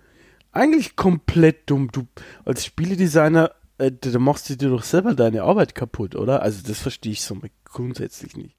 Eigentlich 0.52 0.94
komplett 0.94 1.68
dumm. 1.68 1.90
Du 1.90 2.06
als 2.44 2.64
Spieledesigner, 2.64 3.50
äh, 3.78 3.90
da 3.92 4.18
machst 4.18 4.48
du 4.48 4.56
dir 4.56 4.68
doch 4.68 4.84
selber 4.84 5.14
deine 5.14 5.42
Arbeit 5.42 5.74
kaputt, 5.74 6.14
oder? 6.14 6.42
Also 6.42 6.62
das 6.66 6.78
verstehe 6.78 7.12
ich 7.12 7.22
so 7.22 7.34
grundsätzlich 7.74 8.36
nicht. 8.36 8.56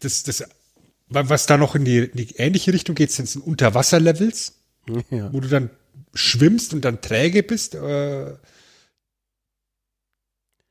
das, 0.00 0.24
das, 0.24 0.44
was 1.08 1.46
da 1.46 1.56
noch 1.56 1.76
in 1.76 1.84
die, 1.84 1.98
in 1.98 2.16
die 2.16 2.34
ähnliche 2.36 2.72
Richtung 2.72 2.96
geht, 2.96 3.12
sind 3.12 3.36
Unterwasserlevels, 3.36 4.54
ja. 5.10 5.32
wo 5.32 5.38
du 5.38 5.48
dann 5.48 5.70
schwimmst 6.14 6.74
und 6.74 6.84
dann 6.84 7.00
träge 7.00 7.44
bist. 7.44 7.76
Äh, 7.76 8.34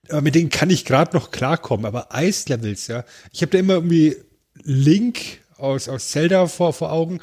aber 0.10 0.22
mit 0.22 0.36
denen 0.36 0.50
kann 0.50 0.70
ich 0.70 0.84
gerade 0.84 1.16
noch 1.16 1.32
klarkommen. 1.32 1.86
Aber 1.86 2.14
Eislevels, 2.14 2.88
ja. 2.88 3.06
Ich 3.32 3.42
habe 3.42 3.52
da 3.52 3.60
immer 3.60 3.76
irgendwie 3.76 4.18
Link 4.56 5.40
aus, 5.58 5.88
aus 5.88 6.10
Zelda 6.10 6.48
vor, 6.48 6.74
vor 6.74 6.92
Augen, 6.92 7.22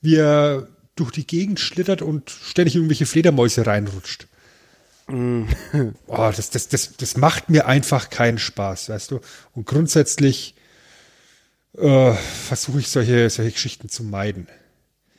wie 0.00 0.16
er 0.16 0.68
durch 0.94 1.10
die 1.10 1.26
Gegend 1.26 1.58
schlittert 1.58 2.02
und 2.02 2.30
ständig 2.30 2.76
irgendwelche 2.76 3.06
Fledermäuse 3.06 3.66
reinrutscht. 3.66 4.27
Mm. 5.08 5.44
oh, 6.06 6.30
das, 6.34 6.50
das, 6.50 6.68
das, 6.68 6.96
das 6.96 7.16
macht 7.16 7.50
mir 7.50 7.66
einfach 7.66 8.10
keinen 8.10 8.38
Spaß, 8.38 8.90
weißt 8.90 9.10
du? 9.10 9.20
Und 9.54 9.66
grundsätzlich 9.66 10.54
äh, 11.76 12.12
versuche 12.12 12.80
ich 12.80 12.88
solche, 12.88 13.28
solche 13.30 13.52
Geschichten 13.52 13.88
zu 13.88 14.04
meiden. 14.04 14.48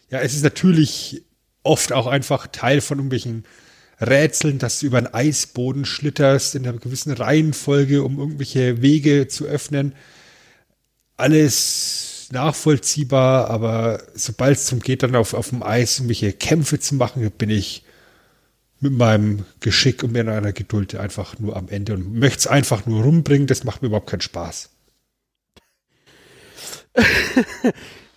Ja, 0.10 0.20
es 0.22 0.34
ist 0.34 0.44
natürlich 0.44 1.24
oft 1.64 1.92
auch 1.92 2.08
einfach 2.08 2.48
Teil 2.48 2.82
von 2.82 2.98
irgendwelchen 2.98 3.46
Rätseln, 4.00 4.60
dass 4.60 4.80
du 4.80 4.86
über 4.86 4.98
einen 4.98 5.14
Eisboden 5.14 5.86
schlitterst 5.86 6.56
in 6.56 6.68
einer 6.68 6.78
gewissen 6.78 7.12
Reihenfolge, 7.12 8.04
um 8.04 8.18
irgendwelche 8.18 8.82
Wege 8.82 9.28
zu 9.28 9.46
öffnen. 9.46 9.94
Alles 11.18 12.30
nachvollziehbar, 12.32 13.50
aber 13.50 14.02
sobald 14.14 14.58
es 14.58 14.66
darum 14.66 14.80
geht, 14.80 15.04
dann 15.04 15.16
auf, 15.16 15.34
auf 15.34 15.50
dem 15.50 15.64
Eis 15.64 15.98
irgendwelche 15.98 16.32
Kämpfe 16.32 16.80
zu 16.80 16.96
machen, 16.96 17.30
bin 17.32 17.50
ich 17.50 17.84
mit 18.82 18.94
meinem 18.94 19.46
Geschick 19.60 20.04
und 20.04 20.14
meiner 20.14 20.54
Geduld 20.54 20.96
einfach 20.96 21.38
nur 21.40 21.56
am 21.56 21.68
Ende 21.68 21.94
und 21.94 22.14
möchte 22.14 22.40
es 22.40 22.48
einfach 22.48 22.86
nur 22.86 23.04
rumbringen. 23.04 23.48
Das 23.48 23.64
macht 23.64 23.82
mir 23.82 23.88
überhaupt 23.88 24.10
keinen 24.10 24.22
Spaß. 24.22 24.70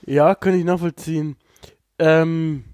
ja, 0.07 0.35
kann 0.35 0.59
ich 0.59 0.65
nachvollziehen. 0.65 1.37
Ähm, 1.99 2.65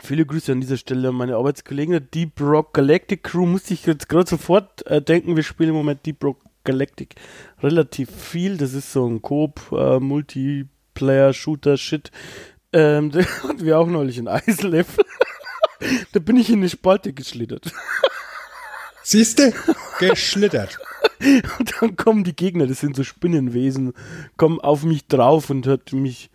viele 0.00 0.26
Grüße 0.26 0.52
an 0.52 0.60
dieser 0.60 0.76
Stelle 0.76 1.08
an 1.08 1.14
meine 1.14 1.36
Arbeitskollegen 1.36 1.92
der 1.92 2.00
Deep 2.00 2.40
Rock 2.40 2.74
Galactic 2.74 3.22
Crew. 3.24 3.46
Musste 3.46 3.74
ich 3.74 3.86
jetzt 3.86 4.08
gerade 4.08 4.28
sofort 4.28 4.86
äh, 4.86 5.00
denken, 5.00 5.36
wir 5.36 5.42
spielen 5.42 5.70
im 5.70 5.76
Moment 5.76 6.04
Deep 6.04 6.22
Rock 6.22 6.38
Galactic 6.64 7.14
relativ 7.62 8.10
viel. 8.10 8.56
Das 8.56 8.74
ist 8.74 8.92
so 8.92 9.06
ein 9.06 9.22
Coop, 9.22 9.72
äh, 9.72 9.98
Multiplayer, 9.98 11.32
Shooter, 11.32 11.76
Shit. 11.76 12.10
Ähm, 12.72 13.10
da 13.10 13.20
wir 13.58 13.78
auch 13.78 13.88
neulich 13.88 14.18
ein 14.18 14.28
Eislevel. 14.28 15.04
Da 16.12 16.20
bin 16.20 16.36
ich 16.36 16.50
in 16.50 16.60
eine 16.60 16.68
Spalte 16.68 17.12
geschlittert. 17.12 17.72
Siehste? 19.02 19.52
Geschlittert. 19.98 20.78
Und 21.58 21.74
dann 21.80 21.96
kommen 21.96 22.24
die 22.24 22.36
Gegner, 22.36 22.66
das 22.66 22.80
sind 22.80 22.96
so 22.96 23.04
Spinnenwesen, 23.04 23.92
kommen 24.36 24.60
auf 24.60 24.84
mich 24.84 25.06
drauf 25.06 25.50
und 25.50 25.66
hat 25.66 25.92
mich 25.92 26.30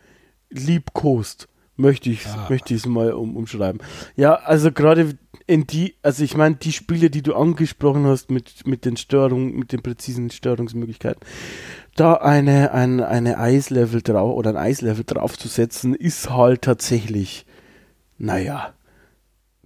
liebkost. 0.49 1.47
Möchte 1.75 2.09
ich 2.09 2.25
ah. 2.25 2.47
möchte 2.49 2.73
ich 2.73 2.81
es 2.81 2.85
mal 2.87 3.13
um, 3.13 3.35
umschreiben. 3.35 3.81
Ja, 4.15 4.33
also 4.33 4.71
gerade 4.71 5.17
in 5.45 5.67
die, 5.67 5.95
also 6.01 6.23
ich 6.23 6.35
meine, 6.35 6.55
die 6.55 6.71
Spiele, 6.71 7.11
die 7.11 7.21
du 7.21 7.35
angesprochen 7.35 8.05
hast 8.07 8.31
mit, 8.31 8.65
mit 8.65 8.83
den 8.83 8.97
Störungen, 8.97 9.55
mit 9.55 9.71
den 9.71 9.83
präzisen 9.83 10.31
Störungsmöglichkeiten, 10.31 11.21
da 11.95 12.15
eine, 12.15 12.71
ein, 12.73 12.99
eine 12.99 13.37
Eislevel 13.37 14.01
drauf 14.01 14.35
oder 14.35 14.51
ein 14.51 14.57
Eislevel 14.57 15.03
draufzusetzen, 15.05 15.93
ist 15.93 16.31
halt 16.31 16.63
tatsächlich, 16.63 17.45
naja, 18.17 18.73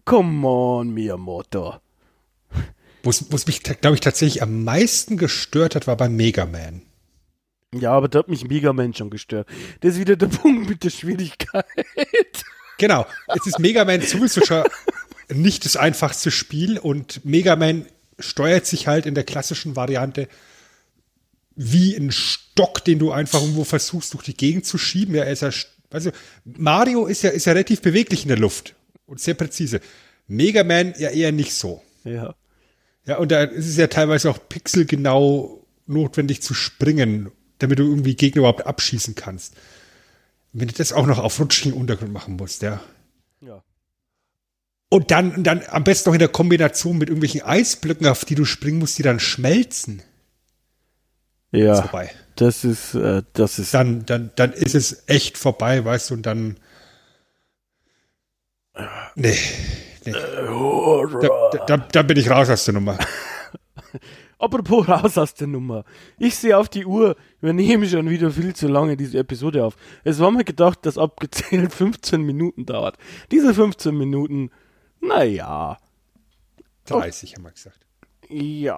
come 0.06 0.48
on, 0.48 0.94
Miyamoto. 0.94 1.76
Was, 3.04 3.32
was 3.32 3.48
mich, 3.48 3.64
glaube 3.64 3.96
ich, 3.96 4.02
tatsächlich 4.02 4.44
am 4.44 4.64
meisten 4.64 5.18
gestört 5.18 5.76
hat, 5.76 5.88
war 5.88 5.98
bei 5.98 6.10
Mega 6.10 6.46
Man. 6.46 6.84
Ja, 7.74 7.94
aber 7.94 8.10
da 8.10 8.20
hat 8.20 8.28
mich 8.28 8.48
Mega 8.48 8.74
Man 8.74 8.94
schon 8.94 9.10
gestört. 9.10 9.48
Das 9.80 9.94
ist 9.94 10.00
wieder 10.00 10.16
der 10.16 10.28
Punkt 10.28 10.70
mit 10.70 10.84
der 10.84 10.90
Schwierigkeit. 10.90 11.66
Genau. 12.78 13.06
Es 13.28 13.46
ist 13.48 13.60
Mega 13.60 13.86
Man 13.86 14.02
schon 14.02 14.28
nicht 15.30 15.66
das 15.66 15.78
einfachste 15.78 16.32
Spiel 16.32 16.78
und 16.78 17.24
Mega 17.24 17.56
Man 17.56 17.86
steuert 18.20 18.66
sich 18.66 18.88
halt 18.88 19.06
in 19.06 19.16
der 19.16 19.24
klassischen 19.24 19.76
Variante 19.76 20.28
wie 21.56 21.96
ein 21.96 22.12
Stock, 22.12 22.84
den 22.84 23.00
du 23.00 23.12
einfach 23.12 23.42
irgendwo 23.42 23.64
versuchst, 23.64 24.14
durch 24.14 24.24
die 24.24 24.36
Gegend 24.36 24.66
zu 24.66 24.78
schieben. 24.78 25.16
Ja, 25.16 25.24
er 25.24 25.32
ist 25.32 25.42
ja, 25.42 25.52
also 25.92 26.12
Mario 26.44 27.06
ist 27.06 27.22
ja, 27.22 27.30
ist 27.30 27.46
ja 27.46 27.54
relativ 27.54 27.82
beweglich 27.82 28.24
in 28.24 28.30
der 28.30 28.40
Luft 28.40 28.76
und 29.12 29.20
sehr 29.20 29.34
präzise. 29.34 29.82
Mega 30.28 30.64
Man 30.64 30.94
ja 30.98 31.10
eher 31.10 31.32
nicht 31.34 31.54
so. 31.54 31.84
Ja. 32.06 32.34
Ja, 33.06 33.18
und 33.18 33.32
da 33.32 33.44
ist 33.44 33.68
es 33.68 33.78
ja 33.78 33.88
teilweise 33.88 34.30
auch 34.30 34.40
pixelgenau 34.48 35.66
notwendig 35.86 36.42
zu 36.42 36.54
springen, 36.54 37.30
damit 37.60 37.80
du 37.80 37.84
irgendwie 37.84 38.16
Gegner 38.16 38.40
überhaupt 38.40 38.66
abschießen 38.66 39.16
kannst. 39.16 39.56
Wenn 40.54 40.70
du 40.70 40.74
das 40.74 40.94
auch 40.94 41.06
noch 41.06 41.20
auf 41.20 41.40
rutschigen 41.40 41.74
Untergrund 41.74 42.14
machen 42.14 42.38
musst, 42.38 42.62
ja. 42.62 42.80
Ja. 43.42 43.64
Und 44.90 45.12
dann, 45.12 45.44
dann 45.44 45.64
am 45.68 45.84
besten 45.84 46.10
noch 46.10 46.16
in 46.16 46.20
der 46.20 46.28
Kombination 46.30 46.98
mit 46.98 47.10
irgendwelchen 47.10 47.42
Eisblöcken, 47.42 48.08
auf 48.08 48.24
die 48.24 48.36
du 48.36 48.46
springen 48.46 48.80
musst, 48.80 48.98
die 48.98 49.04
dann 49.04 49.20
schmelzen. 49.20 50.04
Ja. 51.52 51.84
Ist. 51.84 52.16
Das 52.36 52.64
ist, 52.64 52.94
äh, 52.94 53.24
das 53.34 53.60
ist. 53.60 53.74
Dann, 53.74 54.06
dann, 54.06 54.32
dann 54.36 54.54
ist 54.54 54.76
es 54.76 55.04
echt 55.08 55.38
vorbei, 55.38 55.84
weißt 55.84 56.12
du, 56.12 56.14
und 56.14 56.26
dann. 56.26 56.58
Nee. 59.16 59.38
nee. 60.06 60.12
Da, 60.12 61.66
da, 61.68 61.78
da 61.78 62.02
bin 62.04 62.18
ich 62.18 62.30
raus 62.30 62.50
aus 62.50 62.66
der 62.66 62.74
Nummer. 62.74 62.98
Apropos 64.40 64.88
raus 64.88 65.18
aus 65.20 65.36
der 65.36 65.48
Nummer. 65.48 65.86
Ich 66.18 66.36
sehe 66.36 66.58
auf 66.58 66.68
die 66.68 66.86
Uhr, 66.86 67.16
wir 67.42 67.54
nehmen 67.54 67.88
schon 67.88 68.10
wieder 68.10 68.32
viel 68.32 68.56
zu 68.56 68.68
lange 68.68 68.98
diese 68.98 69.20
Episode 69.20 69.64
auf. 69.64 69.76
Es 70.04 70.20
war 70.20 70.32
mir 70.32 70.44
gedacht, 70.44 70.86
dass 70.86 70.98
abgezählt 70.98 71.72
15 71.76 72.22
Minuten 72.22 72.66
dauert. 72.66 72.98
Diese 73.32 73.54
15 73.54 73.96
Minuten, 73.96 74.50
naja. 75.00 75.78
30 76.86 77.36
haben 77.36 77.44
wir 77.44 77.52
gesagt. 77.52 77.86
Ja, 78.30 78.76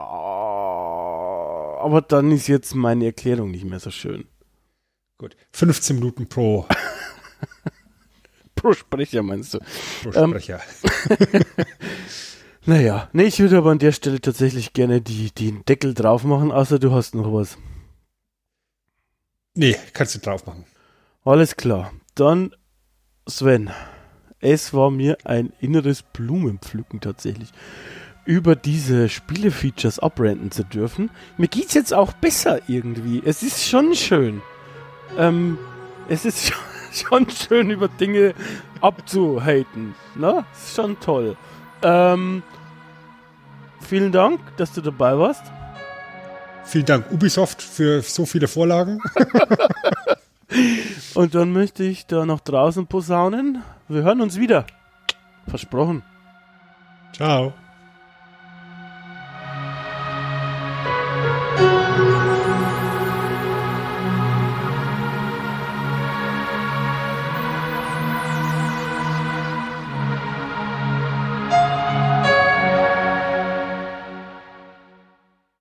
aber 1.80 2.02
dann 2.02 2.32
ist 2.32 2.48
jetzt 2.48 2.76
meine 2.76 3.06
Erklärung 3.06 3.52
nicht 3.52 3.66
mehr 3.66 3.80
so 3.80 3.91
schön. 3.91 4.26
Gut, 5.18 5.38
15 5.52 5.96
Minuten 5.98 6.28
pro 6.28 6.66
Pro 8.64 8.72
Sprecher 8.72 9.24
meinst 9.24 9.53
du? 9.53 9.59
Pro 10.03 10.11
Sprecher. 10.14 10.61
Ähm, 11.09 11.43
naja, 12.66 13.09
nee, 13.11 13.26
ich 13.26 13.38
würde 13.39 13.57
aber 13.57 13.72
an 13.72 13.80
der 13.80 13.91
Stelle 13.91 14.22
tatsächlich 14.22 14.72
gerne 14.72 15.01
die, 15.01 15.32
den 15.32 15.66
Deckel 15.66 15.93
drauf 15.93 16.24
machen, 16.24 16.49
außer 16.49 16.80
du 16.80 16.93
hast 16.93 17.14
noch 17.14 17.34
was. 17.34 17.57
Nee, 19.53 19.76
kannst 19.91 20.16
du 20.16 20.20
drauf 20.20 20.45
machen. 20.45 20.64
Alles 21.26 21.57
klar. 21.57 21.91
Dann, 22.16 22.55
Sven, 23.28 23.70
es 24.39 24.74
war 24.74 24.91
mir 24.91 25.18
ein 25.26 25.51
inneres 25.59 26.01
Blumenpflücken 26.01 27.01
tatsächlich, 27.01 27.49
über 28.24 28.55
diese 28.55 29.09
Spielefeatures 29.09 29.99
abrenten 29.99 30.51
zu 30.51 30.64
dürfen. 30.64 31.11
Mir 31.38 31.49
geht's 31.49 31.74
jetzt 31.74 31.93
auch 31.93 32.14
besser 32.14 32.61
irgendwie. 32.70 33.22
Es 33.26 33.43
ist 33.43 33.68
schon 33.68 33.93
schön. 33.93 34.41
Ähm, 35.18 35.57
es 36.07 36.24
ist 36.24 36.47
schon 36.47 36.72
schon 37.08 37.30
schön 37.30 37.70
über 37.70 37.88
Dinge 37.88 38.34
abzuhaten. 38.82 39.96
Ne? 40.16 40.46
Ist 40.54 40.76
schon 40.76 41.00
toll. 41.00 41.36
Ähm, 41.82 42.44
vielen 43.82 44.12
Dank, 44.12 44.39
dass 44.58 44.74
du 44.74 44.82
dabei 44.82 45.18
warst. 45.18 45.44
Vielen 46.66 46.86
Dank, 46.86 47.12
Ubisoft, 47.12 47.62
für 47.62 48.02
so 48.02 48.26
viele 48.26 48.48
Vorlagen. 48.48 49.00
Und 51.14 51.36
dann 51.36 51.52
möchte 51.52 51.84
ich 51.84 52.06
da 52.06 52.26
noch 52.26 52.39
draußen 52.39 52.88
posaunen. 52.88 53.64
Wir 53.88 54.04
hören 54.04 54.22
uns 54.22 54.39
wieder. 54.39 54.66
Versprochen. 55.48 56.04
Ciao. 57.14 57.54